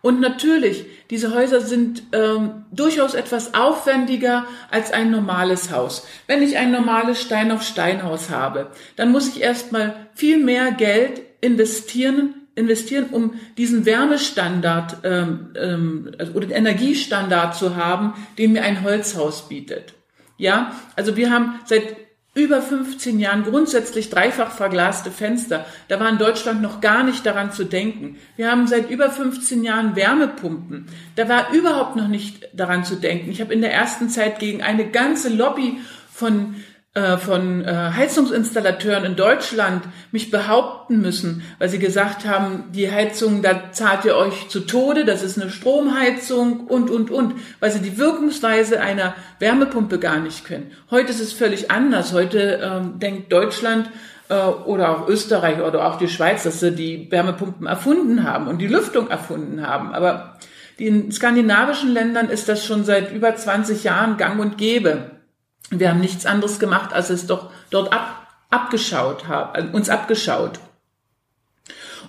Und 0.01 0.19
natürlich, 0.19 0.85
diese 1.11 1.33
Häuser 1.33 1.61
sind 1.61 2.03
ähm, 2.11 2.65
durchaus 2.71 3.13
etwas 3.13 3.53
aufwendiger 3.53 4.47
als 4.71 4.91
ein 4.91 5.11
normales 5.11 5.71
Haus. 5.71 6.07
Wenn 6.25 6.41
ich 6.41 6.57
ein 6.57 6.71
normales 6.71 7.21
Stein 7.21 7.51
auf 7.51 7.61
Steinhaus 7.61 8.29
habe, 8.31 8.71
dann 8.95 9.11
muss 9.11 9.27
ich 9.29 9.41
erstmal 9.41 10.07
viel 10.15 10.43
mehr 10.43 10.71
Geld 10.71 11.21
investieren, 11.39 12.33
investieren, 12.55 13.07
um 13.11 13.35
diesen 13.57 13.85
Wärmestandard 13.85 14.97
ähm, 15.03 15.51
ähm, 15.55 16.11
also, 16.17 16.33
oder 16.33 16.47
den 16.47 16.57
Energiestandard 16.57 17.55
zu 17.55 17.75
haben, 17.75 18.13
den 18.39 18.53
mir 18.53 18.63
ein 18.63 18.83
Holzhaus 18.83 19.49
bietet. 19.49 19.93
Ja, 20.37 20.75
also 20.95 21.15
wir 21.15 21.29
haben 21.29 21.59
seit 21.65 21.95
über 22.33 22.61
15 22.61 23.19
Jahren 23.19 23.43
grundsätzlich 23.43 24.09
dreifach 24.09 24.51
verglaste 24.51 25.11
Fenster. 25.11 25.65
Da 25.89 25.99
war 25.99 26.07
in 26.09 26.17
Deutschland 26.17 26.61
noch 26.61 26.79
gar 26.79 27.03
nicht 27.03 27.25
daran 27.25 27.51
zu 27.51 27.65
denken. 27.65 28.17
Wir 28.37 28.49
haben 28.49 28.67
seit 28.67 28.89
über 28.89 29.09
15 29.09 29.63
Jahren 29.65 29.97
Wärmepumpen. 29.97 30.87
Da 31.17 31.27
war 31.27 31.51
überhaupt 31.51 31.97
noch 31.97 32.07
nicht 32.07 32.47
daran 32.53 32.85
zu 32.85 32.95
denken. 32.95 33.31
Ich 33.31 33.41
habe 33.41 33.53
in 33.53 33.61
der 33.61 33.73
ersten 33.73 34.09
Zeit 34.09 34.39
gegen 34.39 34.61
eine 34.61 34.89
ganze 34.89 35.27
Lobby 35.27 35.81
von 36.13 36.55
äh, 36.93 37.15
von 37.15 37.63
äh, 37.63 37.91
Heizungsinstallateuren 37.95 39.05
in 39.05 39.15
Deutschland 39.15 39.85
mich 40.11 40.29
behaupten 40.29 40.99
müssen, 40.99 41.41
weil 41.57 41.69
sie 41.69 41.79
gesagt 41.79 42.25
haben, 42.25 42.65
die 42.73 42.91
Heizung, 42.91 43.41
da 43.41 43.71
zahlt 43.71 44.03
ihr 44.03 44.17
euch 44.17 44.49
zu 44.49 44.59
Tode, 44.59 45.05
das 45.05 45.23
ist 45.23 45.39
eine 45.39 45.49
Stromheizung 45.49 46.67
und, 46.67 46.89
und, 46.89 47.09
und, 47.09 47.35
weil 47.61 47.71
sie 47.71 47.79
die 47.79 47.97
Wirkungsweise 47.97 48.81
einer 48.81 49.15
Wärmepumpe 49.39 49.99
gar 49.99 50.19
nicht 50.19 50.43
können. 50.43 50.71
Heute 50.89 51.11
ist 51.11 51.21
es 51.21 51.31
völlig 51.31 51.71
anders. 51.71 52.11
Heute 52.11 52.59
ähm, 52.61 52.99
denkt 52.99 53.31
Deutschland 53.31 53.89
äh, 54.27 54.35
oder 54.35 54.89
auch 54.89 55.07
Österreich 55.07 55.61
oder 55.61 55.87
auch 55.87 55.97
die 55.97 56.09
Schweiz, 56.09 56.43
dass 56.43 56.59
sie 56.59 56.75
die 56.75 57.09
Wärmepumpen 57.09 57.67
erfunden 57.67 58.25
haben 58.25 58.47
und 58.47 58.57
die 58.57 58.67
Lüftung 58.67 59.09
erfunden 59.09 59.65
haben. 59.65 59.93
Aber 59.93 60.39
in 60.75 61.09
skandinavischen 61.09 61.93
Ländern 61.93 62.29
ist 62.29 62.49
das 62.49 62.65
schon 62.65 62.83
seit 62.83 63.13
über 63.13 63.33
20 63.33 63.85
Jahren 63.85 64.17
gang 64.17 64.41
und 64.41 64.57
gäbe. 64.57 65.20
Wir 65.69 65.89
haben 65.89 66.01
nichts 66.01 66.25
anderes 66.25 66.59
gemacht, 66.59 66.93
als 66.93 67.09
es 67.09 67.27
doch 67.27 67.51
dort 67.69 67.93
ab, 67.93 68.27
abgeschaut 68.49 69.27
haben, 69.27 69.69
äh, 69.69 69.75
uns 69.75 69.89
abgeschaut. 69.89 70.59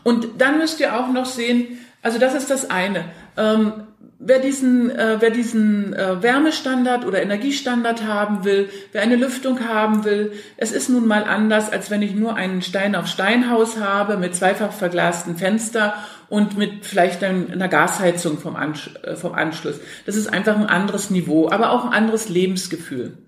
Und 0.03 0.41
dann 0.41 0.59
müsst 0.59 0.81
ihr 0.81 0.99
auch 0.99 1.09
noch 1.09 1.27
sehen, 1.27 1.79
also 2.03 2.19
das 2.19 2.35
ist 2.35 2.51
das 2.51 2.71
eine. 2.71 3.05
Ähm, 3.37 3.85
wer 4.19 4.39
diesen, 4.39 4.91
äh, 4.91 5.17
wer 5.21 5.31
diesen 5.31 5.93
äh, 5.95 6.23
Wärmestandard 6.23 7.05
oder 7.07 7.23
Energiestandard 7.23 8.05
haben 8.05 8.45
will, 8.45 8.69
wer 8.93 9.03
eine 9.03 9.17
Lüftung 9.17 9.69
haben 9.69 10.05
will, 10.05 10.33
es 10.57 10.73
ist 10.73 10.89
nun 10.89 11.07
mal 11.07 11.25
anders, 11.25 11.71
als 11.71 11.91
wenn 11.91 12.03
ich 12.03 12.15
nur 12.15 12.35
einen 12.35 12.63
Stein 12.63 12.95
auf 12.95 13.07
Steinhaus 13.07 13.79
habe 13.79 14.17
mit 14.17 14.35
zweifach 14.35 14.73
verglasten 14.73 15.37
Fenster 15.37 15.95
und 16.29 16.57
mit 16.57 16.87
vielleicht 16.87 17.23
einer 17.23 17.69
Gasheizung 17.69 18.39
vom, 18.39 18.57
Ansch 18.57 18.91
äh, 19.03 19.17
vom 19.17 19.35
Anschluss. 19.35 19.81
Das 20.07 20.17
ist 20.17 20.33
einfach 20.33 20.57
ein 20.57 20.67
anderes 20.67 21.11
Niveau, 21.11 21.51
aber 21.51 21.71
auch 21.71 21.85
ein 21.85 21.93
anderes 21.93 22.29
Lebensgefühl. 22.29 23.19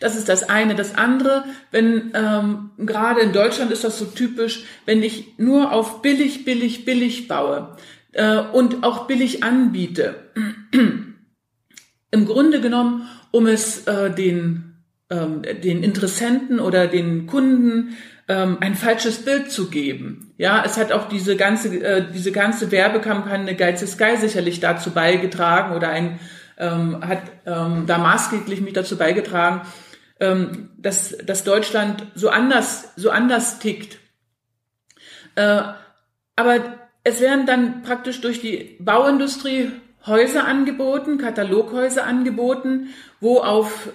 Das 0.00 0.16
ist 0.16 0.28
das 0.28 0.48
eine. 0.48 0.74
Das 0.74 0.96
andere, 0.96 1.44
wenn 1.70 2.12
ähm, 2.14 2.70
gerade 2.78 3.20
in 3.20 3.32
Deutschland 3.32 3.70
ist 3.70 3.84
das 3.84 3.98
so 3.98 4.06
typisch, 4.06 4.64
wenn 4.86 5.02
ich 5.02 5.38
nur 5.38 5.72
auf 5.72 6.02
billig, 6.02 6.44
billig, 6.44 6.84
billig 6.84 7.28
baue 7.28 7.76
äh, 8.12 8.38
und 8.38 8.84
auch 8.84 9.06
billig 9.06 9.42
anbiete. 9.42 10.14
Im 12.10 12.26
Grunde 12.26 12.60
genommen, 12.60 13.08
um 13.30 13.46
es 13.46 13.86
äh, 13.86 14.10
den, 14.10 14.74
ähm, 15.10 15.42
den 15.42 15.82
Interessenten 15.82 16.60
oder 16.60 16.86
den 16.86 17.26
Kunden 17.26 17.96
ähm, 18.28 18.58
ein 18.60 18.74
falsches 18.74 19.24
Bild 19.24 19.50
zu 19.50 19.68
geben. 19.68 20.32
Ja, 20.38 20.62
es 20.64 20.76
hat 20.76 20.92
auch 20.92 21.08
diese 21.08 21.36
ganze, 21.36 21.68
äh, 21.82 22.04
diese 22.14 22.32
ganze 22.32 22.70
Werbekampagne 22.70 23.54
Geiz 23.56 23.82
ist 23.82 23.98
Geil 23.98 24.18
sicherlich 24.18 24.60
dazu 24.60 24.90
beigetragen 24.90 25.74
oder 25.74 25.88
ein, 25.88 26.20
ähm, 26.58 27.06
hat 27.06 27.22
ähm, 27.46 27.84
da 27.86 27.98
maßgeblich 27.98 28.60
mich 28.60 28.72
dazu 28.72 28.96
beigetragen, 28.96 29.62
ähm, 30.20 30.70
dass, 30.76 31.16
dass 31.18 31.44
Deutschland 31.44 32.06
so 32.14 32.28
anders, 32.28 32.92
so 32.96 33.10
anders 33.10 33.58
tickt. 33.58 33.98
Äh, 35.34 35.62
aber 36.36 36.60
es 37.04 37.20
werden 37.20 37.46
dann 37.46 37.82
praktisch 37.82 38.20
durch 38.20 38.40
die 38.40 38.76
Bauindustrie 38.80 39.70
Häuser 40.06 40.46
angeboten, 40.46 41.18
Kataloghäuser 41.18 42.04
angeboten, 42.04 42.88
wo 43.20 43.38
auf 43.38 43.90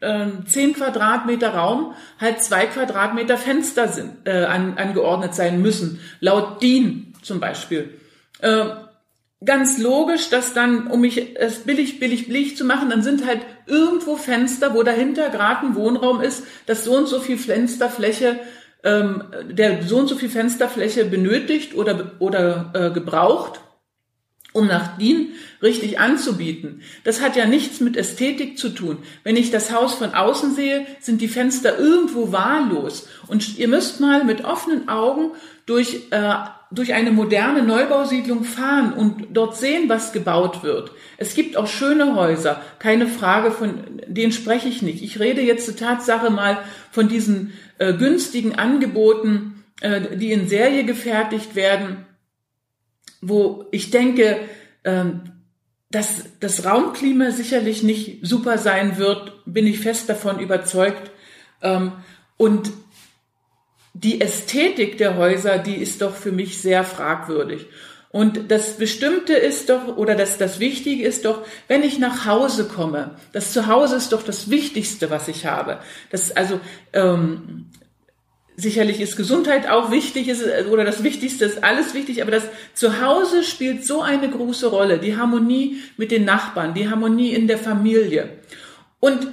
äh, 0.00 0.26
10 0.44 0.74
Quadratmeter 0.74 1.54
Raum 1.54 1.94
halt 2.20 2.42
zwei 2.42 2.66
Quadratmeter 2.66 3.36
Fenster 3.36 3.88
sind, 3.88 4.26
äh, 4.26 4.44
an, 4.44 4.76
angeordnet 4.76 5.34
sein 5.34 5.62
müssen, 5.62 6.00
laut 6.20 6.62
DIN 6.62 7.14
zum 7.22 7.40
Beispiel. 7.40 7.98
Äh, 8.40 8.66
ganz 9.44 9.78
logisch, 9.78 10.30
dass 10.30 10.54
dann, 10.54 10.86
um 10.86 11.00
mich 11.02 11.36
es 11.36 11.60
billig, 11.60 12.00
billig, 12.00 12.26
billig 12.26 12.56
zu 12.56 12.64
machen, 12.64 12.90
dann 12.90 13.02
sind 13.02 13.26
halt 13.26 13.40
irgendwo 13.66 14.16
Fenster, 14.16 14.74
wo 14.74 14.82
dahinter 14.82 15.28
gerade 15.28 15.66
ein 15.66 15.74
Wohnraum 15.74 16.20
ist, 16.20 16.44
dass 16.66 16.84
so 16.84 16.96
und 16.96 17.06
so 17.06 17.20
viel 17.20 17.36
Fensterfläche, 17.36 18.40
ähm, 18.82 19.24
der 19.50 19.82
so 19.82 19.98
und 19.98 20.08
so 20.08 20.16
viel 20.16 20.30
Fensterfläche 20.30 21.04
benötigt 21.04 21.74
oder, 21.74 22.12
oder 22.18 22.70
äh, 22.74 22.90
gebraucht, 22.90 23.60
um 24.52 24.68
nach 24.68 24.96
DIN 24.96 25.32
richtig 25.60 25.98
anzubieten. 26.00 26.80
Das 27.04 27.20
hat 27.20 27.36
ja 27.36 27.44
nichts 27.44 27.80
mit 27.80 27.94
Ästhetik 27.94 28.56
zu 28.56 28.70
tun. 28.70 28.98
Wenn 29.22 29.36
ich 29.36 29.50
das 29.50 29.70
Haus 29.70 29.94
von 29.94 30.14
außen 30.14 30.54
sehe, 30.54 30.86
sind 31.00 31.20
die 31.20 31.28
Fenster 31.28 31.78
irgendwo 31.78 32.32
wahllos. 32.32 33.06
Und 33.26 33.58
ihr 33.58 33.68
müsst 33.68 34.00
mal 34.00 34.24
mit 34.24 34.44
offenen 34.44 34.88
Augen 34.88 35.32
durch 35.66 36.06
äh, 36.10 36.34
durch 36.70 36.94
eine 36.94 37.12
moderne 37.12 37.62
Neubausiedlung 37.62 38.42
fahren 38.44 38.92
und 38.92 39.28
dort 39.30 39.56
sehen, 39.56 39.88
was 39.88 40.12
gebaut 40.12 40.64
wird. 40.64 40.90
Es 41.16 41.34
gibt 41.34 41.56
auch 41.56 41.68
schöne 41.68 42.16
Häuser, 42.16 42.60
keine 42.78 43.06
Frage, 43.06 43.52
von 43.52 44.00
denen 44.06 44.32
spreche 44.32 44.68
ich 44.68 44.82
nicht. 44.82 45.02
Ich 45.02 45.20
rede 45.20 45.42
jetzt 45.42 45.66
zur 45.66 45.76
Tatsache 45.76 46.30
mal 46.30 46.58
von 46.90 47.08
diesen 47.08 47.52
äh, 47.78 47.94
günstigen 47.94 48.56
Angeboten, 48.56 49.64
äh, 49.80 50.16
die 50.16 50.32
in 50.32 50.48
Serie 50.48 50.84
gefertigt 50.84 51.54
werden, 51.54 52.04
wo 53.20 53.66
ich 53.70 53.90
denke, 53.90 54.38
äh, 54.82 55.04
dass 55.90 56.24
das 56.40 56.64
Raumklima 56.64 57.30
sicherlich 57.30 57.84
nicht 57.84 58.26
super 58.26 58.58
sein 58.58 58.98
wird, 58.98 59.32
bin 59.46 59.68
ich 59.68 59.78
fest 59.78 60.08
davon 60.08 60.40
überzeugt. 60.40 61.12
Ähm, 61.62 61.92
und 62.36 62.72
die 64.02 64.20
Ästhetik 64.20 64.98
der 64.98 65.16
Häuser, 65.16 65.58
die 65.58 65.76
ist 65.76 66.02
doch 66.02 66.14
für 66.14 66.32
mich 66.32 66.60
sehr 66.60 66.84
fragwürdig. 66.84 67.66
Und 68.10 68.50
das 68.50 68.76
Bestimmte 68.76 69.32
ist 69.32 69.70
doch, 69.70 69.96
oder 69.96 70.14
das, 70.14 70.38
das 70.38 70.60
Wichtige 70.60 71.06
ist 71.06 71.24
doch, 71.24 71.42
wenn 71.68 71.82
ich 71.82 71.98
nach 71.98 72.26
Hause 72.26 72.68
komme, 72.68 73.16
das 73.32 73.52
Zuhause 73.52 73.96
ist 73.96 74.12
doch 74.12 74.22
das 74.22 74.50
Wichtigste, 74.50 75.10
was 75.10 75.28
ich 75.28 75.46
habe. 75.46 75.78
Das, 76.10 76.30
also, 76.30 76.60
ähm, 76.92 77.66
sicherlich 78.56 79.00
ist 79.00 79.16
Gesundheit 79.16 79.68
auch 79.68 79.90
wichtig, 79.90 80.28
ist, 80.28 80.44
oder 80.70 80.84
das 80.84 81.02
Wichtigste 81.02 81.44
ist 81.44 81.64
alles 81.64 81.94
wichtig, 81.94 82.22
aber 82.22 82.30
das 82.30 82.44
Zuhause 82.74 83.44
spielt 83.44 83.84
so 83.84 84.02
eine 84.02 84.30
große 84.30 84.68
Rolle. 84.68 84.98
Die 84.98 85.16
Harmonie 85.16 85.78
mit 85.96 86.10
den 86.10 86.24
Nachbarn, 86.24 86.74
die 86.74 86.88
Harmonie 86.88 87.32
in 87.32 87.48
der 87.48 87.58
Familie. 87.58 88.38
Und 89.00 89.28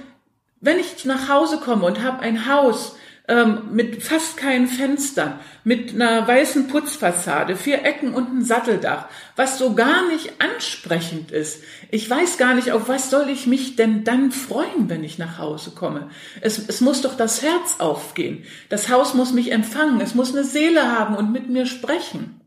wenn 0.61 0.79
ich 0.79 1.03
nach 1.05 1.29
Hause 1.29 1.57
komme 1.57 1.85
und 1.85 2.01
habe 2.01 2.19
ein 2.21 2.47
Haus, 2.47 2.95
ähm, 3.27 3.69
mit 3.71 4.03
fast 4.03 4.35
keinen 4.35 4.67
Fenstern, 4.67 5.39
mit 5.63 5.93
einer 5.93 6.27
weißen 6.27 6.67
Putzfassade, 6.67 7.55
vier 7.55 7.85
Ecken 7.85 8.13
und 8.13 8.33
ein 8.33 8.43
Satteldach, 8.43 9.05
was 9.35 9.57
so 9.57 9.75
gar 9.75 10.07
nicht 10.09 10.33
ansprechend 10.39 11.31
ist. 11.31 11.63
Ich 11.89 12.09
weiß 12.09 12.37
gar 12.37 12.53
nicht, 12.53 12.71
auf 12.71 12.89
was 12.89 13.09
soll 13.09 13.29
ich 13.29 13.47
mich 13.47 13.77
denn 13.77 14.03
dann 14.03 14.31
freuen, 14.31 14.89
wenn 14.89 15.03
ich 15.03 15.17
nach 15.17 15.37
Hause 15.37 15.71
komme. 15.71 16.09
Es, 16.41 16.59
es 16.67 16.81
muss 16.81 17.01
doch 17.01 17.15
das 17.15 17.41
Herz 17.41 17.77
aufgehen. 17.79 18.43
Das 18.67 18.89
Haus 18.89 19.13
muss 19.13 19.31
mich 19.31 19.51
empfangen, 19.51 20.01
es 20.01 20.15
muss 20.15 20.35
eine 20.35 20.43
Seele 20.43 20.91
haben 20.91 21.15
und 21.15 21.31
mit 21.31 21.49
mir 21.49 21.65
sprechen 21.65 22.41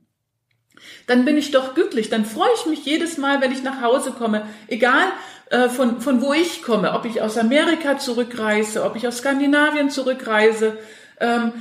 dann 1.07 1.25
bin 1.25 1.37
ich 1.37 1.53
doch 1.53 1.75
glücklich. 1.75 2.11
Dann 2.11 2.25
freue 2.25 2.51
ich 2.57 2.67
mich 2.67 2.85
jedes 2.85 3.17
Mal, 3.17 3.41
wenn 3.41 3.53
ich 3.53 3.63
nach 3.63 3.81
Hause 3.81 4.11
komme. 4.11 4.47
Egal, 4.67 5.07
von, 5.69 6.01
von 6.01 6.21
wo 6.23 6.33
ich 6.33 6.63
komme, 6.63 6.93
ob 6.93 7.05
ich 7.05 7.23
aus 7.23 7.39
Amerika 7.39 7.99
zurückreise, 7.99 8.85
ob 8.85 8.97
ich 8.97 9.07
aus 9.07 9.19
Skandinavien 9.19 9.91
zurückreise, 9.91 10.77
ähm, 11.21 11.53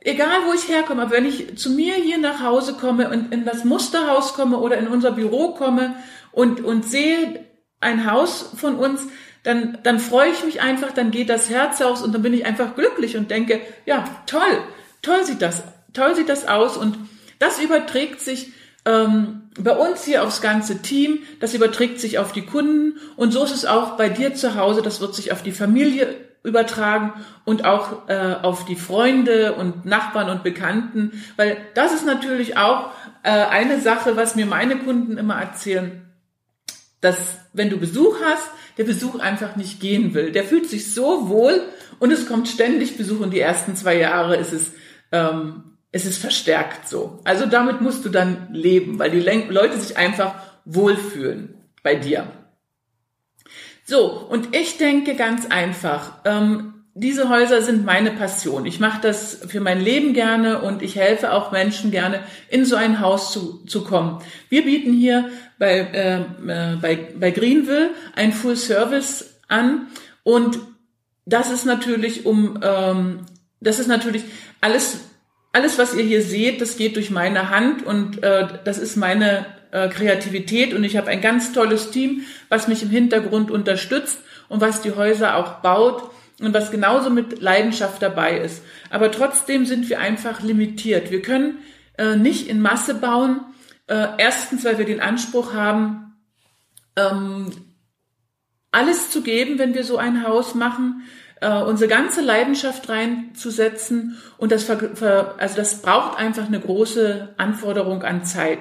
egal 0.00 0.46
wo 0.46 0.52
ich 0.52 0.68
herkomme, 0.68 1.02
aber 1.02 1.12
wenn 1.12 1.24
ich 1.24 1.56
zu 1.56 1.70
mir 1.70 1.94
hier 1.94 2.18
nach 2.18 2.42
Hause 2.42 2.74
komme 2.74 3.10
und 3.10 3.32
in 3.32 3.44
das 3.44 3.64
Musterhaus 3.64 4.34
komme 4.34 4.58
oder 4.58 4.78
in 4.78 4.88
unser 4.88 5.12
Büro 5.12 5.54
komme 5.54 5.96
und, 6.32 6.62
und 6.62 6.84
sehe 6.84 7.44
ein 7.80 8.10
Haus 8.10 8.52
von 8.56 8.76
uns, 8.76 9.06
dann, 9.42 9.78
dann 9.82 10.00
freue 10.00 10.30
ich 10.30 10.44
mich 10.44 10.60
einfach, 10.60 10.92
dann 10.92 11.10
geht 11.10 11.30
das 11.30 11.48
Herz 11.48 11.80
aus 11.80 12.02
und 12.02 12.14
dann 12.14 12.22
bin 12.22 12.34
ich 12.34 12.44
einfach 12.44 12.74
glücklich 12.74 13.16
und 13.16 13.30
denke, 13.30 13.60
ja, 13.86 14.04
toll, 14.26 14.62
toll 15.00 15.24
sieht 15.24 15.40
das, 15.40 15.62
toll 15.94 16.14
sieht 16.14 16.28
das 16.28 16.46
aus 16.46 16.76
und 16.76 16.98
das 17.38 17.58
überträgt 17.58 18.20
sich 18.20 18.52
ähm, 18.90 19.42
bei 19.58 19.76
uns 19.76 20.04
hier 20.04 20.24
aufs 20.24 20.40
ganze 20.40 20.82
Team, 20.82 21.20
das 21.40 21.54
überträgt 21.54 22.00
sich 22.00 22.18
auf 22.18 22.32
die 22.32 22.46
Kunden. 22.46 22.98
Und 23.16 23.32
so 23.32 23.44
ist 23.44 23.54
es 23.54 23.66
auch 23.66 23.96
bei 23.96 24.08
dir 24.08 24.34
zu 24.34 24.54
Hause, 24.54 24.82
das 24.82 25.00
wird 25.00 25.14
sich 25.14 25.32
auf 25.32 25.42
die 25.42 25.52
Familie 25.52 26.14
übertragen 26.42 27.12
und 27.44 27.64
auch 27.64 28.08
äh, 28.08 28.36
auf 28.42 28.64
die 28.64 28.76
Freunde 28.76 29.54
und 29.54 29.84
Nachbarn 29.84 30.30
und 30.30 30.42
Bekannten, 30.42 31.22
weil 31.36 31.58
das 31.74 31.92
ist 31.92 32.06
natürlich 32.06 32.56
auch 32.56 32.92
äh, 33.22 33.30
eine 33.30 33.80
Sache, 33.80 34.16
was 34.16 34.36
mir 34.36 34.46
meine 34.46 34.78
Kunden 34.78 35.18
immer 35.18 35.34
erzählen, 35.34 36.08
dass 37.02 37.18
wenn 37.52 37.68
du 37.68 37.76
Besuch 37.76 38.16
hast, 38.24 38.48
der 38.78 38.84
Besuch 38.84 39.18
einfach 39.18 39.56
nicht 39.56 39.80
gehen 39.80 40.14
will. 40.14 40.32
Der 40.32 40.44
fühlt 40.44 40.70
sich 40.70 40.94
so 40.94 41.28
wohl 41.28 41.60
und 41.98 42.10
es 42.10 42.26
kommt 42.26 42.48
ständig 42.48 42.96
Besuch 42.96 43.20
und 43.20 43.32
die 43.34 43.40
ersten 43.40 43.76
zwei 43.76 43.98
Jahre 43.98 44.36
ist 44.36 44.54
es 44.54 44.72
ähm, 45.12 45.69
es 45.92 46.06
ist 46.06 46.18
verstärkt 46.18 46.88
so. 46.88 47.20
Also 47.24 47.46
damit 47.46 47.80
musst 47.80 48.04
du 48.04 48.08
dann 48.08 48.48
leben, 48.52 48.98
weil 48.98 49.10
die 49.10 49.20
Leute 49.20 49.78
sich 49.78 49.96
einfach 49.96 50.34
wohlfühlen 50.64 51.54
bei 51.82 51.94
dir. 51.94 52.28
So, 53.84 54.06
und 54.06 54.54
ich 54.54 54.78
denke 54.78 55.16
ganz 55.16 55.46
einfach, 55.46 56.12
ähm, 56.24 56.74
diese 56.94 57.28
Häuser 57.28 57.62
sind 57.62 57.84
meine 57.84 58.10
Passion. 58.10 58.66
Ich 58.66 58.78
mache 58.78 59.00
das 59.00 59.40
für 59.46 59.60
mein 59.60 59.80
Leben 59.80 60.12
gerne 60.12 60.60
und 60.60 60.82
ich 60.82 60.96
helfe 60.96 61.32
auch 61.32 61.50
Menschen 61.50 61.90
gerne, 61.90 62.20
in 62.48 62.64
so 62.64 62.76
ein 62.76 63.00
Haus 63.00 63.32
zu, 63.32 63.64
zu 63.64 63.84
kommen. 63.84 64.20
Wir 64.48 64.64
bieten 64.64 64.92
hier 64.92 65.30
bei, 65.58 65.78
äh, 65.78 66.20
äh 66.20 66.76
bei, 66.80 67.08
bei 67.18 67.30
Greenville 67.30 67.90
ein 68.14 68.32
Full 68.32 68.56
Service 68.56 69.40
an 69.48 69.86
und 70.22 70.58
das 71.26 71.50
ist 71.50 71.64
natürlich 71.64 72.26
um, 72.26 72.58
ähm, 72.62 73.20
das 73.60 73.78
ist 73.78 73.86
natürlich 73.86 74.24
alles, 74.60 74.98
alles, 75.52 75.78
was 75.78 75.94
ihr 75.94 76.04
hier 76.04 76.22
seht, 76.22 76.60
das 76.60 76.76
geht 76.76 76.96
durch 76.96 77.10
meine 77.10 77.50
Hand 77.50 77.84
und 77.84 78.22
äh, 78.22 78.46
das 78.64 78.78
ist 78.78 78.96
meine 78.96 79.46
äh, 79.72 79.88
Kreativität 79.88 80.74
und 80.74 80.84
ich 80.84 80.96
habe 80.96 81.10
ein 81.10 81.20
ganz 81.20 81.52
tolles 81.52 81.90
Team, 81.90 82.22
was 82.48 82.68
mich 82.68 82.82
im 82.82 82.90
Hintergrund 82.90 83.50
unterstützt 83.50 84.18
und 84.48 84.60
was 84.60 84.82
die 84.82 84.92
Häuser 84.92 85.36
auch 85.36 85.60
baut 85.60 86.10
und 86.40 86.54
was 86.54 86.70
genauso 86.70 87.10
mit 87.10 87.40
Leidenschaft 87.40 88.00
dabei 88.02 88.38
ist. 88.38 88.62
Aber 88.90 89.10
trotzdem 89.10 89.66
sind 89.66 89.88
wir 89.88 90.00
einfach 90.00 90.40
limitiert. 90.40 91.10
Wir 91.10 91.22
können 91.22 91.58
äh, 91.98 92.16
nicht 92.16 92.48
in 92.48 92.60
Masse 92.60 92.94
bauen. 92.94 93.40
Äh, 93.86 94.06
erstens, 94.18 94.64
weil 94.64 94.78
wir 94.78 94.86
den 94.86 95.00
Anspruch 95.00 95.52
haben, 95.52 96.14
ähm, 96.96 97.50
alles 98.72 99.10
zu 99.10 99.22
geben, 99.22 99.58
wenn 99.58 99.74
wir 99.74 99.84
so 99.84 99.98
ein 99.98 100.26
Haus 100.26 100.54
machen, 100.54 101.02
äh, 101.40 101.62
unsere 101.62 101.88
ganze 101.88 102.20
Leidenschaft 102.20 102.88
reinzusetzen 102.88 104.16
und 104.36 104.52
das, 104.52 104.68
also 104.68 105.56
das 105.56 105.82
braucht 105.82 106.18
einfach 106.18 106.46
eine 106.46 106.60
große 106.60 107.30
Anforderung 107.36 108.02
an 108.02 108.24
Zeit. 108.24 108.58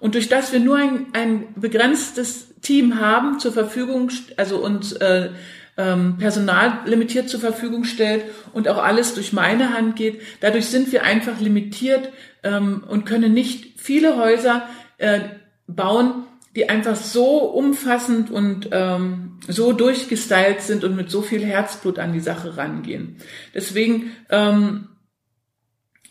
Und 0.00 0.14
durch 0.14 0.28
das 0.28 0.52
wir 0.52 0.60
nur 0.60 0.78
ein, 0.78 1.06
ein 1.12 1.54
begrenztes 1.54 2.54
Team 2.60 3.00
haben 3.00 3.38
zur 3.38 3.52
Verfügung, 3.52 4.10
also 4.36 4.58
uns 4.58 4.92
äh, 4.92 5.30
ähm, 5.76 6.16
Personal 6.18 6.80
limitiert 6.86 7.28
zur 7.28 7.40
Verfügung 7.40 7.84
stellt 7.84 8.24
und 8.52 8.68
auch 8.68 8.82
alles 8.82 9.14
durch 9.14 9.32
meine 9.32 9.72
Hand 9.74 9.96
geht. 9.96 10.20
Dadurch 10.40 10.66
sind 10.66 10.92
wir 10.92 11.04
einfach 11.04 11.40
limitiert 11.40 12.10
ähm, 12.42 12.84
und 12.88 13.04
können 13.04 13.32
nicht 13.32 13.80
viele 13.80 14.16
Häuser 14.16 14.68
äh, 14.98 15.20
bauen, 15.66 16.24
die 16.54 16.68
einfach 16.68 16.96
so 16.96 17.38
umfassend 17.38 18.30
und 18.30 18.68
ähm, 18.72 19.38
so 19.48 19.72
durchgestylt 19.72 20.60
sind 20.60 20.84
und 20.84 20.96
mit 20.96 21.10
so 21.10 21.22
viel 21.22 21.44
Herzblut 21.44 21.98
an 21.98 22.12
die 22.12 22.20
Sache 22.20 22.56
rangehen. 22.56 23.16
Deswegen 23.54 24.12
ähm, 24.28 24.88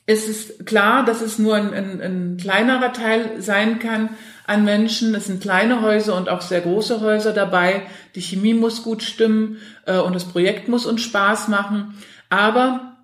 ist 0.07 0.27
es 0.27 0.65
klar, 0.65 1.05
dass 1.05 1.21
es 1.21 1.37
nur 1.37 1.55
ein, 1.55 1.73
ein, 1.73 2.01
ein 2.01 2.37
kleinerer 2.37 2.91
Teil 2.91 3.41
sein 3.41 3.79
kann, 3.79 4.09
an 4.45 4.65
Menschen. 4.65 5.15
Es 5.15 5.27
sind 5.27 5.41
kleine 5.41 5.81
Häuser 5.81 6.15
und 6.17 6.27
auch 6.27 6.41
sehr 6.41 6.61
große 6.61 6.99
Häuser 7.01 7.31
dabei. 7.31 7.83
Die 8.15 8.21
Chemie 8.21 8.53
muss 8.53 8.83
gut 8.83 9.03
stimmen 9.03 9.57
äh, 9.85 9.97
und 9.97 10.13
das 10.13 10.25
Projekt 10.25 10.67
muss 10.67 10.85
uns 10.85 11.01
Spaß 11.01 11.47
machen. 11.47 11.95
Aber 12.29 12.97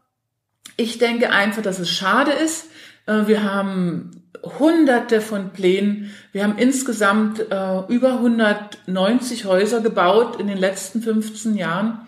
ich 0.76 0.98
denke 0.98 1.32
einfach, 1.32 1.62
dass 1.62 1.80
es 1.80 1.90
schade 1.90 2.32
ist. 2.32 2.70
Äh, 3.08 3.28
wir 3.28 3.44
haben 3.44 4.12
hunderte 4.60 5.20
von 5.22 5.50
Plänen. 5.50 6.12
Wir 6.32 6.44
haben 6.44 6.58
insgesamt 6.58 7.40
äh, 7.40 7.80
über 7.88 8.14
190 8.14 9.46
Häuser 9.46 9.82
gebaut 9.82 10.40
in 10.40 10.48
den 10.48 10.58
letzten 10.58 11.02
15 11.02 11.56
Jahren. 11.56 12.08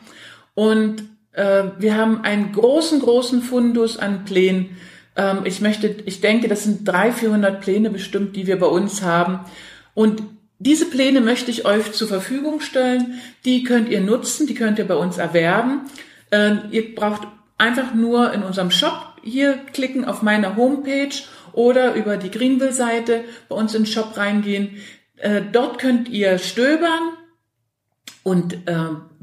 Und 0.53 1.03
äh, 1.31 1.63
wir 1.79 1.97
haben 1.97 2.23
einen 2.23 2.51
großen, 2.51 2.99
großen 2.99 3.41
Fundus 3.41 3.97
an 3.97 4.25
Plänen 4.25 4.77
ähm, 5.19 5.41
ich 5.43 5.61
möchte, 5.61 5.87
ich 6.05 6.21
denke, 6.21 6.47
das 6.47 6.63
sind 6.63 6.87
300, 6.87 7.19
400 7.19 7.61
Pläne 7.61 7.89
bestimmt, 7.89 8.35
die 8.35 8.47
wir 8.47 8.57
bei 8.57 8.67
uns 8.67 9.01
haben. 9.01 9.41
Und 9.93 10.23
diese 10.59 10.85
Pläne 10.85 11.21
möchte 11.21 11.51
ich 11.51 11.65
euch 11.65 11.91
zur 11.91 12.07
Verfügung 12.07 12.61
stellen. 12.61 13.19
Die 13.45 13.63
könnt 13.63 13.89
ihr 13.89 14.01
nutzen, 14.01 14.47
die 14.47 14.55
könnt 14.55 14.79
ihr 14.79 14.87
bei 14.87 14.95
uns 14.95 15.17
erwerben. 15.17 15.81
Ähm, 16.31 16.61
ihr 16.71 16.95
braucht 16.95 17.27
einfach 17.57 17.93
nur 17.93 18.33
in 18.33 18.43
unserem 18.43 18.71
Shop 18.71 19.08
hier 19.23 19.59
klicken 19.73 20.05
auf 20.05 20.21
meiner 20.21 20.55
Homepage 20.55 21.15
oder 21.53 21.93
über 21.95 22.17
die 22.17 22.31
Greenville-Seite 22.31 23.23
bei 23.47 23.55
uns 23.55 23.73
in 23.75 23.83
den 23.83 23.91
Shop 23.91 24.15
reingehen. 24.17 24.77
Äh, 25.17 25.41
dort 25.51 25.79
könnt 25.79 26.09
ihr 26.09 26.37
stöbern 26.37 27.13
und 28.23 28.67
äh, 28.67 28.75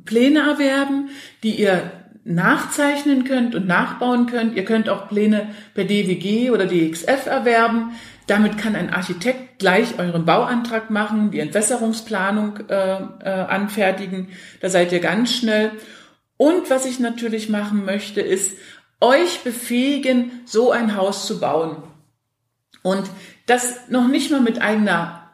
Pläne 0.05 0.41
erwerben, 0.41 1.11
die 1.43 1.61
ihr 1.61 1.91
nachzeichnen 2.25 3.25
könnt 3.25 3.55
und 3.55 3.67
nachbauen 3.67 4.27
könnt. 4.27 4.57
Ihr 4.57 4.65
könnt 4.65 4.89
auch 4.89 5.09
Pläne 5.09 5.49
per 5.75 5.85
DWG 5.85 6.51
oder 6.51 6.67
DXF 6.67 7.27
erwerben. 7.27 7.93
Damit 8.27 8.59
kann 8.59 8.75
ein 8.75 8.93
Architekt 8.93 9.61
gleich 9.61 9.99
euren 9.99 10.25
Bauantrag 10.25 10.91
machen, 10.91 11.31
die 11.31 11.39
Entwässerungsplanung 11.39 12.59
äh, 12.69 12.97
äh, 12.97 13.29
anfertigen. 13.29 14.29
Da 14.61 14.69
seid 14.69 14.91
ihr 14.91 14.99
ganz 14.99 15.33
schnell. 15.33 15.71
Und 16.37 16.69
was 16.69 16.85
ich 16.85 16.99
natürlich 16.99 17.49
machen 17.49 17.85
möchte, 17.85 18.21
ist 18.21 18.57
euch 19.01 19.41
befähigen, 19.41 20.43
so 20.45 20.71
ein 20.71 20.97
Haus 20.97 21.27
zu 21.27 21.41
bauen. 21.41 21.83
Und 22.83 23.11
das 23.47 23.89
noch 23.89 24.09
nicht 24.09 24.31
mal 24.31 24.41
mit 24.41 24.61
eigener 24.61 25.27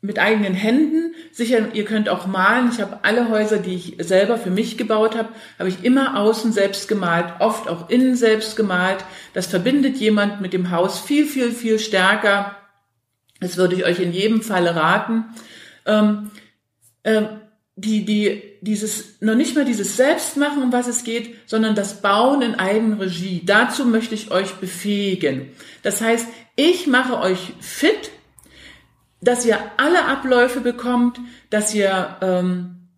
mit 0.00 0.18
eigenen 0.18 0.54
Händen. 0.54 1.14
Sicher, 1.32 1.74
ihr 1.74 1.84
könnt 1.84 2.08
auch 2.08 2.26
malen. 2.26 2.70
Ich 2.72 2.80
habe 2.80 3.00
alle 3.02 3.28
Häuser, 3.30 3.58
die 3.58 3.74
ich 3.74 3.96
selber 3.98 4.38
für 4.38 4.50
mich 4.50 4.78
gebaut 4.78 5.16
habe, 5.16 5.30
habe 5.58 5.68
ich 5.68 5.84
immer 5.84 6.16
außen 6.18 6.52
selbst 6.52 6.88
gemalt, 6.88 7.26
oft 7.40 7.68
auch 7.68 7.90
innen 7.90 8.14
selbst 8.14 8.56
gemalt. 8.56 9.04
Das 9.34 9.48
verbindet 9.48 9.96
jemand 9.96 10.40
mit 10.40 10.52
dem 10.52 10.70
Haus 10.70 11.00
viel, 11.00 11.26
viel, 11.26 11.50
viel 11.50 11.78
stärker. 11.78 12.56
Das 13.40 13.56
würde 13.56 13.74
ich 13.74 13.84
euch 13.84 13.98
in 13.98 14.12
jedem 14.12 14.42
Falle 14.42 14.76
raten. 14.76 15.24
Ähm, 15.84 16.30
äh, 17.02 17.22
die, 17.80 18.04
die, 18.04 18.42
dieses, 18.60 19.20
noch 19.20 19.34
nicht 19.34 19.54
mal 19.54 19.64
dieses 19.64 19.96
Selbstmachen, 19.96 20.62
um 20.62 20.72
was 20.72 20.88
es 20.88 21.04
geht, 21.04 21.36
sondern 21.46 21.74
das 21.74 22.02
Bauen 22.02 22.42
in 22.42 22.54
Eigenregie. 22.56 23.42
Dazu 23.44 23.84
möchte 23.84 24.14
ich 24.14 24.30
euch 24.30 24.54
befähigen. 24.54 25.50
Das 25.82 26.00
heißt, 26.00 26.26
ich 26.56 26.86
mache 26.86 27.18
euch 27.20 27.52
fit 27.60 28.10
dass 29.20 29.44
ihr 29.44 29.58
alle 29.76 30.04
Abläufe 30.04 30.60
bekommt, 30.60 31.20
dass 31.50 31.74
ihr, 31.74 32.16
ähm, 32.20 32.88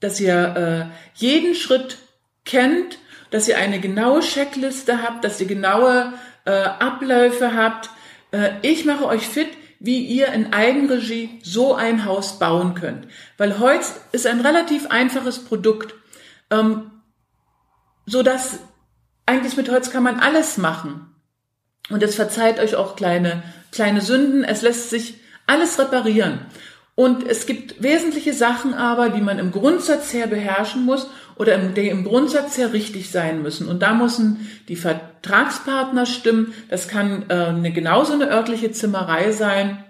dass 0.00 0.20
ihr 0.20 0.90
äh, 0.90 0.94
jeden 1.14 1.54
Schritt 1.54 1.98
kennt, 2.44 2.98
dass 3.30 3.48
ihr 3.48 3.58
eine 3.58 3.80
genaue 3.80 4.20
Checkliste 4.20 5.02
habt, 5.02 5.24
dass 5.24 5.40
ihr 5.40 5.46
genaue 5.46 6.12
äh, 6.44 6.50
Abläufe 6.50 7.54
habt. 7.54 7.90
Äh, 8.30 8.52
ich 8.62 8.84
mache 8.84 9.06
euch 9.06 9.26
fit, 9.26 9.48
wie 9.78 10.04
ihr 10.04 10.28
in 10.28 10.52
Eigenregie 10.52 11.40
so 11.42 11.74
ein 11.74 12.04
Haus 12.04 12.38
bauen 12.38 12.74
könnt. 12.74 13.06
Weil 13.36 13.58
Holz 13.58 14.00
ist 14.12 14.26
ein 14.26 14.40
relativ 14.40 14.86
einfaches 14.90 15.44
Produkt, 15.44 15.94
ähm, 16.50 16.90
so 18.06 18.22
dass 18.22 18.60
eigentlich 19.26 19.56
mit 19.56 19.70
Holz 19.70 19.90
kann 19.90 20.02
man 20.02 20.20
alles 20.20 20.56
machen. 20.56 21.14
Und 21.90 22.02
es 22.02 22.14
verzeiht 22.14 22.58
euch 22.58 22.76
auch 22.76 22.96
kleine, 22.96 23.42
kleine 23.72 24.00
Sünden. 24.00 24.44
Es 24.44 24.62
lässt 24.62 24.90
sich 24.90 25.20
alles 25.46 25.78
reparieren. 25.78 26.40
Und 26.94 27.28
es 27.28 27.46
gibt 27.46 27.82
wesentliche 27.82 28.32
Sachen 28.32 28.72
aber, 28.72 29.10
die 29.10 29.20
man 29.20 29.38
im 29.38 29.52
Grundsatz 29.52 30.12
her 30.12 30.26
beherrschen 30.26 30.84
muss 30.84 31.08
oder 31.36 31.54
im, 31.54 31.74
die 31.74 31.88
im 31.88 32.04
Grundsatz 32.04 32.56
her 32.56 32.72
richtig 32.72 33.10
sein 33.10 33.42
müssen. 33.42 33.68
Und 33.68 33.82
da 33.82 33.94
müssen 33.94 34.48
die 34.68 34.76
Vertragspartner 34.76 36.06
stimmen. 36.06 36.54
Das 36.68 36.88
kann 36.88 37.26
äh, 37.28 37.34
eine, 37.34 37.72
genauso 37.72 38.14
eine 38.14 38.30
örtliche 38.30 38.72
Zimmerei 38.72 39.32
sein. 39.32 39.84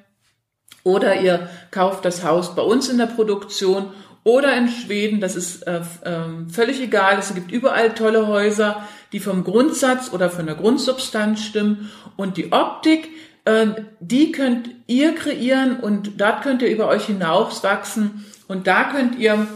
Oder 0.82 1.20
ihr 1.20 1.48
kauft 1.70 2.04
das 2.04 2.24
Haus 2.24 2.54
bei 2.54 2.62
uns 2.62 2.88
in 2.88 2.98
der 2.98 3.06
Produktion 3.06 3.92
oder 4.24 4.56
in 4.56 4.68
Schweden. 4.68 5.20
Das 5.20 5.36
ist 5.36 5.62
äh, 5.66 5.80
äh, 6.02 6.50
völlig 6.50 6.80
egal. 6.80 7.18
Es 7.18 7.34
gibt 7.34 7.52
überall 7.52 7.94
tolle 7.94 8.26
Häuser, 8.26 8.84
die 9.12 9.20
vom 9.20 9.44
Grundsatz 9.44 10.12
oder 10.12 10.30
von 10.30 10.46
der 10.46 10.56
Grundsubstanz 10.56 11.44
stimmen. 11.44 11.90
Und 12.16 12.36
die 12.36 12.52
Optik, 12.52 13.08
ähm, 13.46 13.74
die 14.00 14.32
könnt 14.32 14.70
ihr 14.88 15.14
kreieren 15.14 15.78
und 15.78 16.20
dort 16.20 16.42
könnt 16.42 16.62
ihr 16.62 16.70
über 16.70 16.88
euch 16.88 17.06
hinaus 17.06 17.62
wachsen 17.62 18.24
und 18.48 18.66
da 18.66 18.84
könnt 18.84 19.16
ihr 19.18 19.46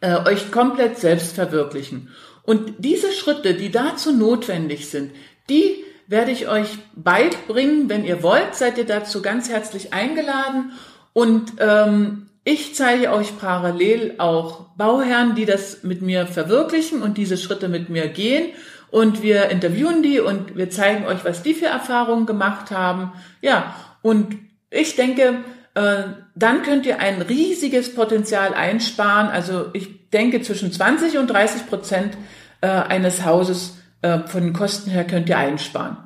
äh, 0.00 0.16
euch 0.26 0.50
komplett 0.50 0.98
selbst 0.98 1.34
verwirklichen. 1.34 2.08
Und 2.42 2.74
diese 2.78 3.12
Schritte, 3.12 3.54
die 3.54 3.70
dazu 3.70 4.12
notwendig 4.12 4.88
sind, 4.88 5.12
die 5.48 5.84
werde 6.06 6.30
ich 6.30 6.48
euch 6.48 6.78
beibringen. 6.96 7.88
Wenn 7.88 8.04
ihr 8.04 8.22
wollt, 8.22 8.54
seid 8.54 8.78
ihr 8.78 8.86
dazu 8.86 9.22
ganz 9.22 9.48
herzlich 9.48 9.92
eingeladen. 9.92 10.72
Und 11.12 11.52
ähm, 11.58 12.26
ich 12.44 12.74
zeige 12.74 13.12
euch 13.12 13.38
parallel 13.38 14.14
auch 14.18 14.66
Bauherren, 14.76 15.34
die 15.34 15.44
das 15.44 15.82
mit 15.82 16.02
mir 16.02 16.26
verwirklichen 16.26 17.02
und 17.02 17.18
diese 17.18 17.36
Schritte 17.36 17.68
mit 17.68 17.90
mir 17.90 18.08
gehen 18.08 18.52
und 18.90 19.22
wir 19.22 19.50
interviewen 19.50 20.02
die 20.02 20.20
und 20.20 20.56
wir 20.56 20.70
zeigen 20.70 21.06
euch, 21.06 21.24
was 21.24 21.42
die 21.42 21.54
für 21.54 21.66
Erfahrungen 21.66 22.26
gemacht 22.26 22.70
haben. 22.70 23.12
Ja, 23.40 23.74
und 24.02 24.36
ich 24.70 24.96
denke, 24.96 25.44
dann 25.74 26.62
könnt 26.64 26.84
ihr 26.84 26.98
ein 26.98 27.22
riesiges 27.22 27.94
Potenzial 27.94 28.54
einsparen. 28.54 29.28
Also 29.28 29.66
ich 29.72 30.10
denke, 30.10 30.42
zwischen 30.42 30.72
20 30.72 31.18
und 31.18 31.28
30 31.28 31.68
Prozent 31.68 32.16
äh, 32.60 32.66
eines 32.66 33.24
Hauses 33.24 33.76
äh, 34.02 34.20
von 34.26 34.42
den 34.42 34.52
Kosten 34.52 34.90
her 34.90 35.04
könnt 35.06 35.28
ihr 35.28 35.38
einsparen. 35.38 35.96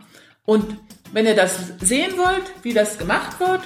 Und 0.45 0.77
wenn 1.13 1.27
ihr 1.27 1.35
das 1.35 1.73
sehen 1.81 2.13
wollt, 2.17 2.43
wie 2.63 2.75
das 2.75 2.99
gemacht 2.99 3.41
wird, 3.41 3.61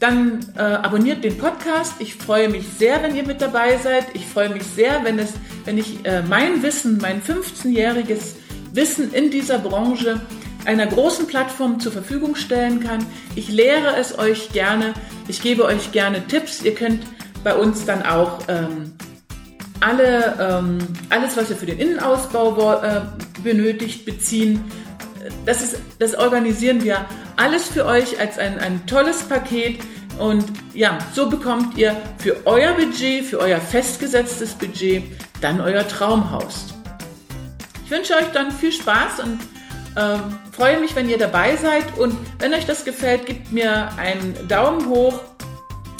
dann 0.00 0.40
äh, 0.56 0.60
abonniert 0.60 1.22
den 1.22 1.38
Podcast. 1.38 1.94
Ich 1.98 2.14
freue 2.16 2.48
mich 2.48 2.66
sehr, 2.68 3.02
wenn 3.02 3.14
ihr 3.14 3.24
mit 3.24 3.40
dabei 3.40 3.76
seid. 3.78 4.06
Ich 4.14 4.26
freue 4.26 4.48
mich 4.50 4.64
sehr, 4.64 5.04
wenn, 5.04 5.18
es, 5.18 5.34
wenn 5.64 5.78
ich 5.78 6.04
äh, 6.04 6.22
mein 6.22 6.62
Wissen, 6.62 6.98
mein 6.98 7.22
15-jähriges 7.22 8.36
Wissen 8.72 9.14
in 9.14 9.30
dieser 9.30 9.58
Branche 9.58 10.20
einer 10.64 10.86
großen 10.86 11.26
Plattform 11.26 11.80
zur 11.80 11.92
Verfügung 11.92 12.36
stellen 12.36 12.80
kann. 12.80 13.04
Ich 13.34 13.48
lehre 13.48 13.96
es 13.96 14.18
euch 14.18 14.52
gerne. 14.52 14.94
Ich 15.28 15.42
gebe 15.42 15.64
euch 15.64 15.92
gerne 15.92 16.26
Tipps. 16.26 16.62
Ihr 16.62 16.74
könnt 16.74 17.04
bei 17.42 17.54
uns 17.54 17.84
dann 17.84 18.02
auch 18.04 18.40
ähm, 18.48 18.92
alle, 19.80 20.36
ähm, 20.40 20.78
alles, 21.10 21.36
was 21.36 21.50
ihr 21.50 21.56
für 21.56 21.66
den 21.66 21.78
Innenausbau 21.78 22.80
äh, 22.82 23.02
benötigt, 23.42 24.04
beziehen. 24.06 24.64
Das, 25.46 25.62
ist, 25.62 25.76
das 25.98 26.14
organisieren 26.14 26.82
wir 26.82 27.04
alles 27.36 27.68
für 27.68 27.86
euch 27.86 28.18
als 28.18 28.38
ein, 28.38 28.58
ein 28.58 28.86
tolles 28.86 29.22
Paket. 29.22 29.80
Und 30.18 30.44
ja, 30.74 30.98
so 31.12 31.28
bekommt 31.28 31.76
ihr 31.76 31.96
für 32.18 32.46
euer 32.46 32.72
Budget, 32.72 33.24
für 33.24 33.40
euer 33.40 33.60
festgesetztes 33.60 34.54
Budget, 34.54 35.02
dann 35.40 35.60
euer 35.60 35.86
Traumhaus. 35.86 36.74
Ich 37.84 37.90
wünsche 37.90 38.14
euch 38.14 38.28
dann 38.32 38.50
viel 38.50 38.72
Spaß 38.72 39.20
und 39.24 39.38
ähm, 39.96 40.38
freue 40.52 40.80
mich, 40.80 40.96
wenn 40.96 41.08
ihr 41.08 41.18
dabei 41.18 41.56
seid. 41.56 41.96
Und 41.98 42.16
wenn 42.38 42.52
euch 42.54 42.66
das 42.66 42.84
gefällt, 42.84 43.26
gebt 43.26 43.52
mir 43.52 43.90
einen 43.96 44.48
Daumen 44.48 44.88
hoch, 44.88 45.20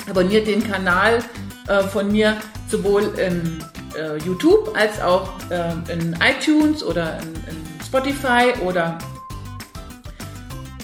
abonniert 0.09 0.47
den 0.47 0.69
Kanal 0.69 1.21
äh, 1.69 1.83
von 1.83 2.11
mir 2.11 2.37
sowohl 2.69 3.05
in 3.19 3.63
äh, 3.97 4.17
YouTube 4.19 4.77
als 4.77 5.01
auch 5.01 5.31
äh, 5.51 5.93
in 5.93 6.17
iTunes 6.21 6.83
oder 6.83 7.19
in, 7.21 7.35
in, 7.35 7.65
Spotify 7.87 8.53
oder 8.65 8.99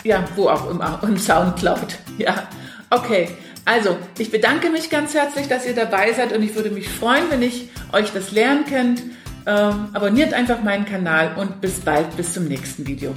ja, 0.05 0.25
wo 0.37 0.49
auch 0.49 0.71
immer, 0.71 1.01
im 1.07 1.19
Soundcloud. 1.19 1.99
Ja, 2.19 2.47
okay. 2.91 3.31
Also, 3.65 3.97
ich 4.19 4.31
bedanke 4.31 4.71
mich 4.71 4.91
ganz 4.91 5.15
herzlich, 5.15 5.49
dass 5.49 5.67
ihr 5.67 5.75
dabei 5.75 6.13
seid 6.13 6.33
und 6.33 6.43
ich 6.43 6.55
würde 6.55 6.71
mich 6.71 6.89
freuen, 6.89 7.25
wenn 7.31 7.43
ich 7.43 7.69
euch 7.93 8.13
das 8.13 8.31
lernen 8.31 8.65
könnt. 8.65 9.03
Ähm, 9.47 9.89
abonniert 9.93 10.35
einfach 10.35 10.63
meinen 10.63 10.85
Kanal 10.85 11.35
und 11.37 11.61
bis 11.61 11.81
bald, 11.81 12.17
bis 12.17 12.35
zum 12.35 12.47
nächsten 12.47 12.87
Video. 12.87 13.15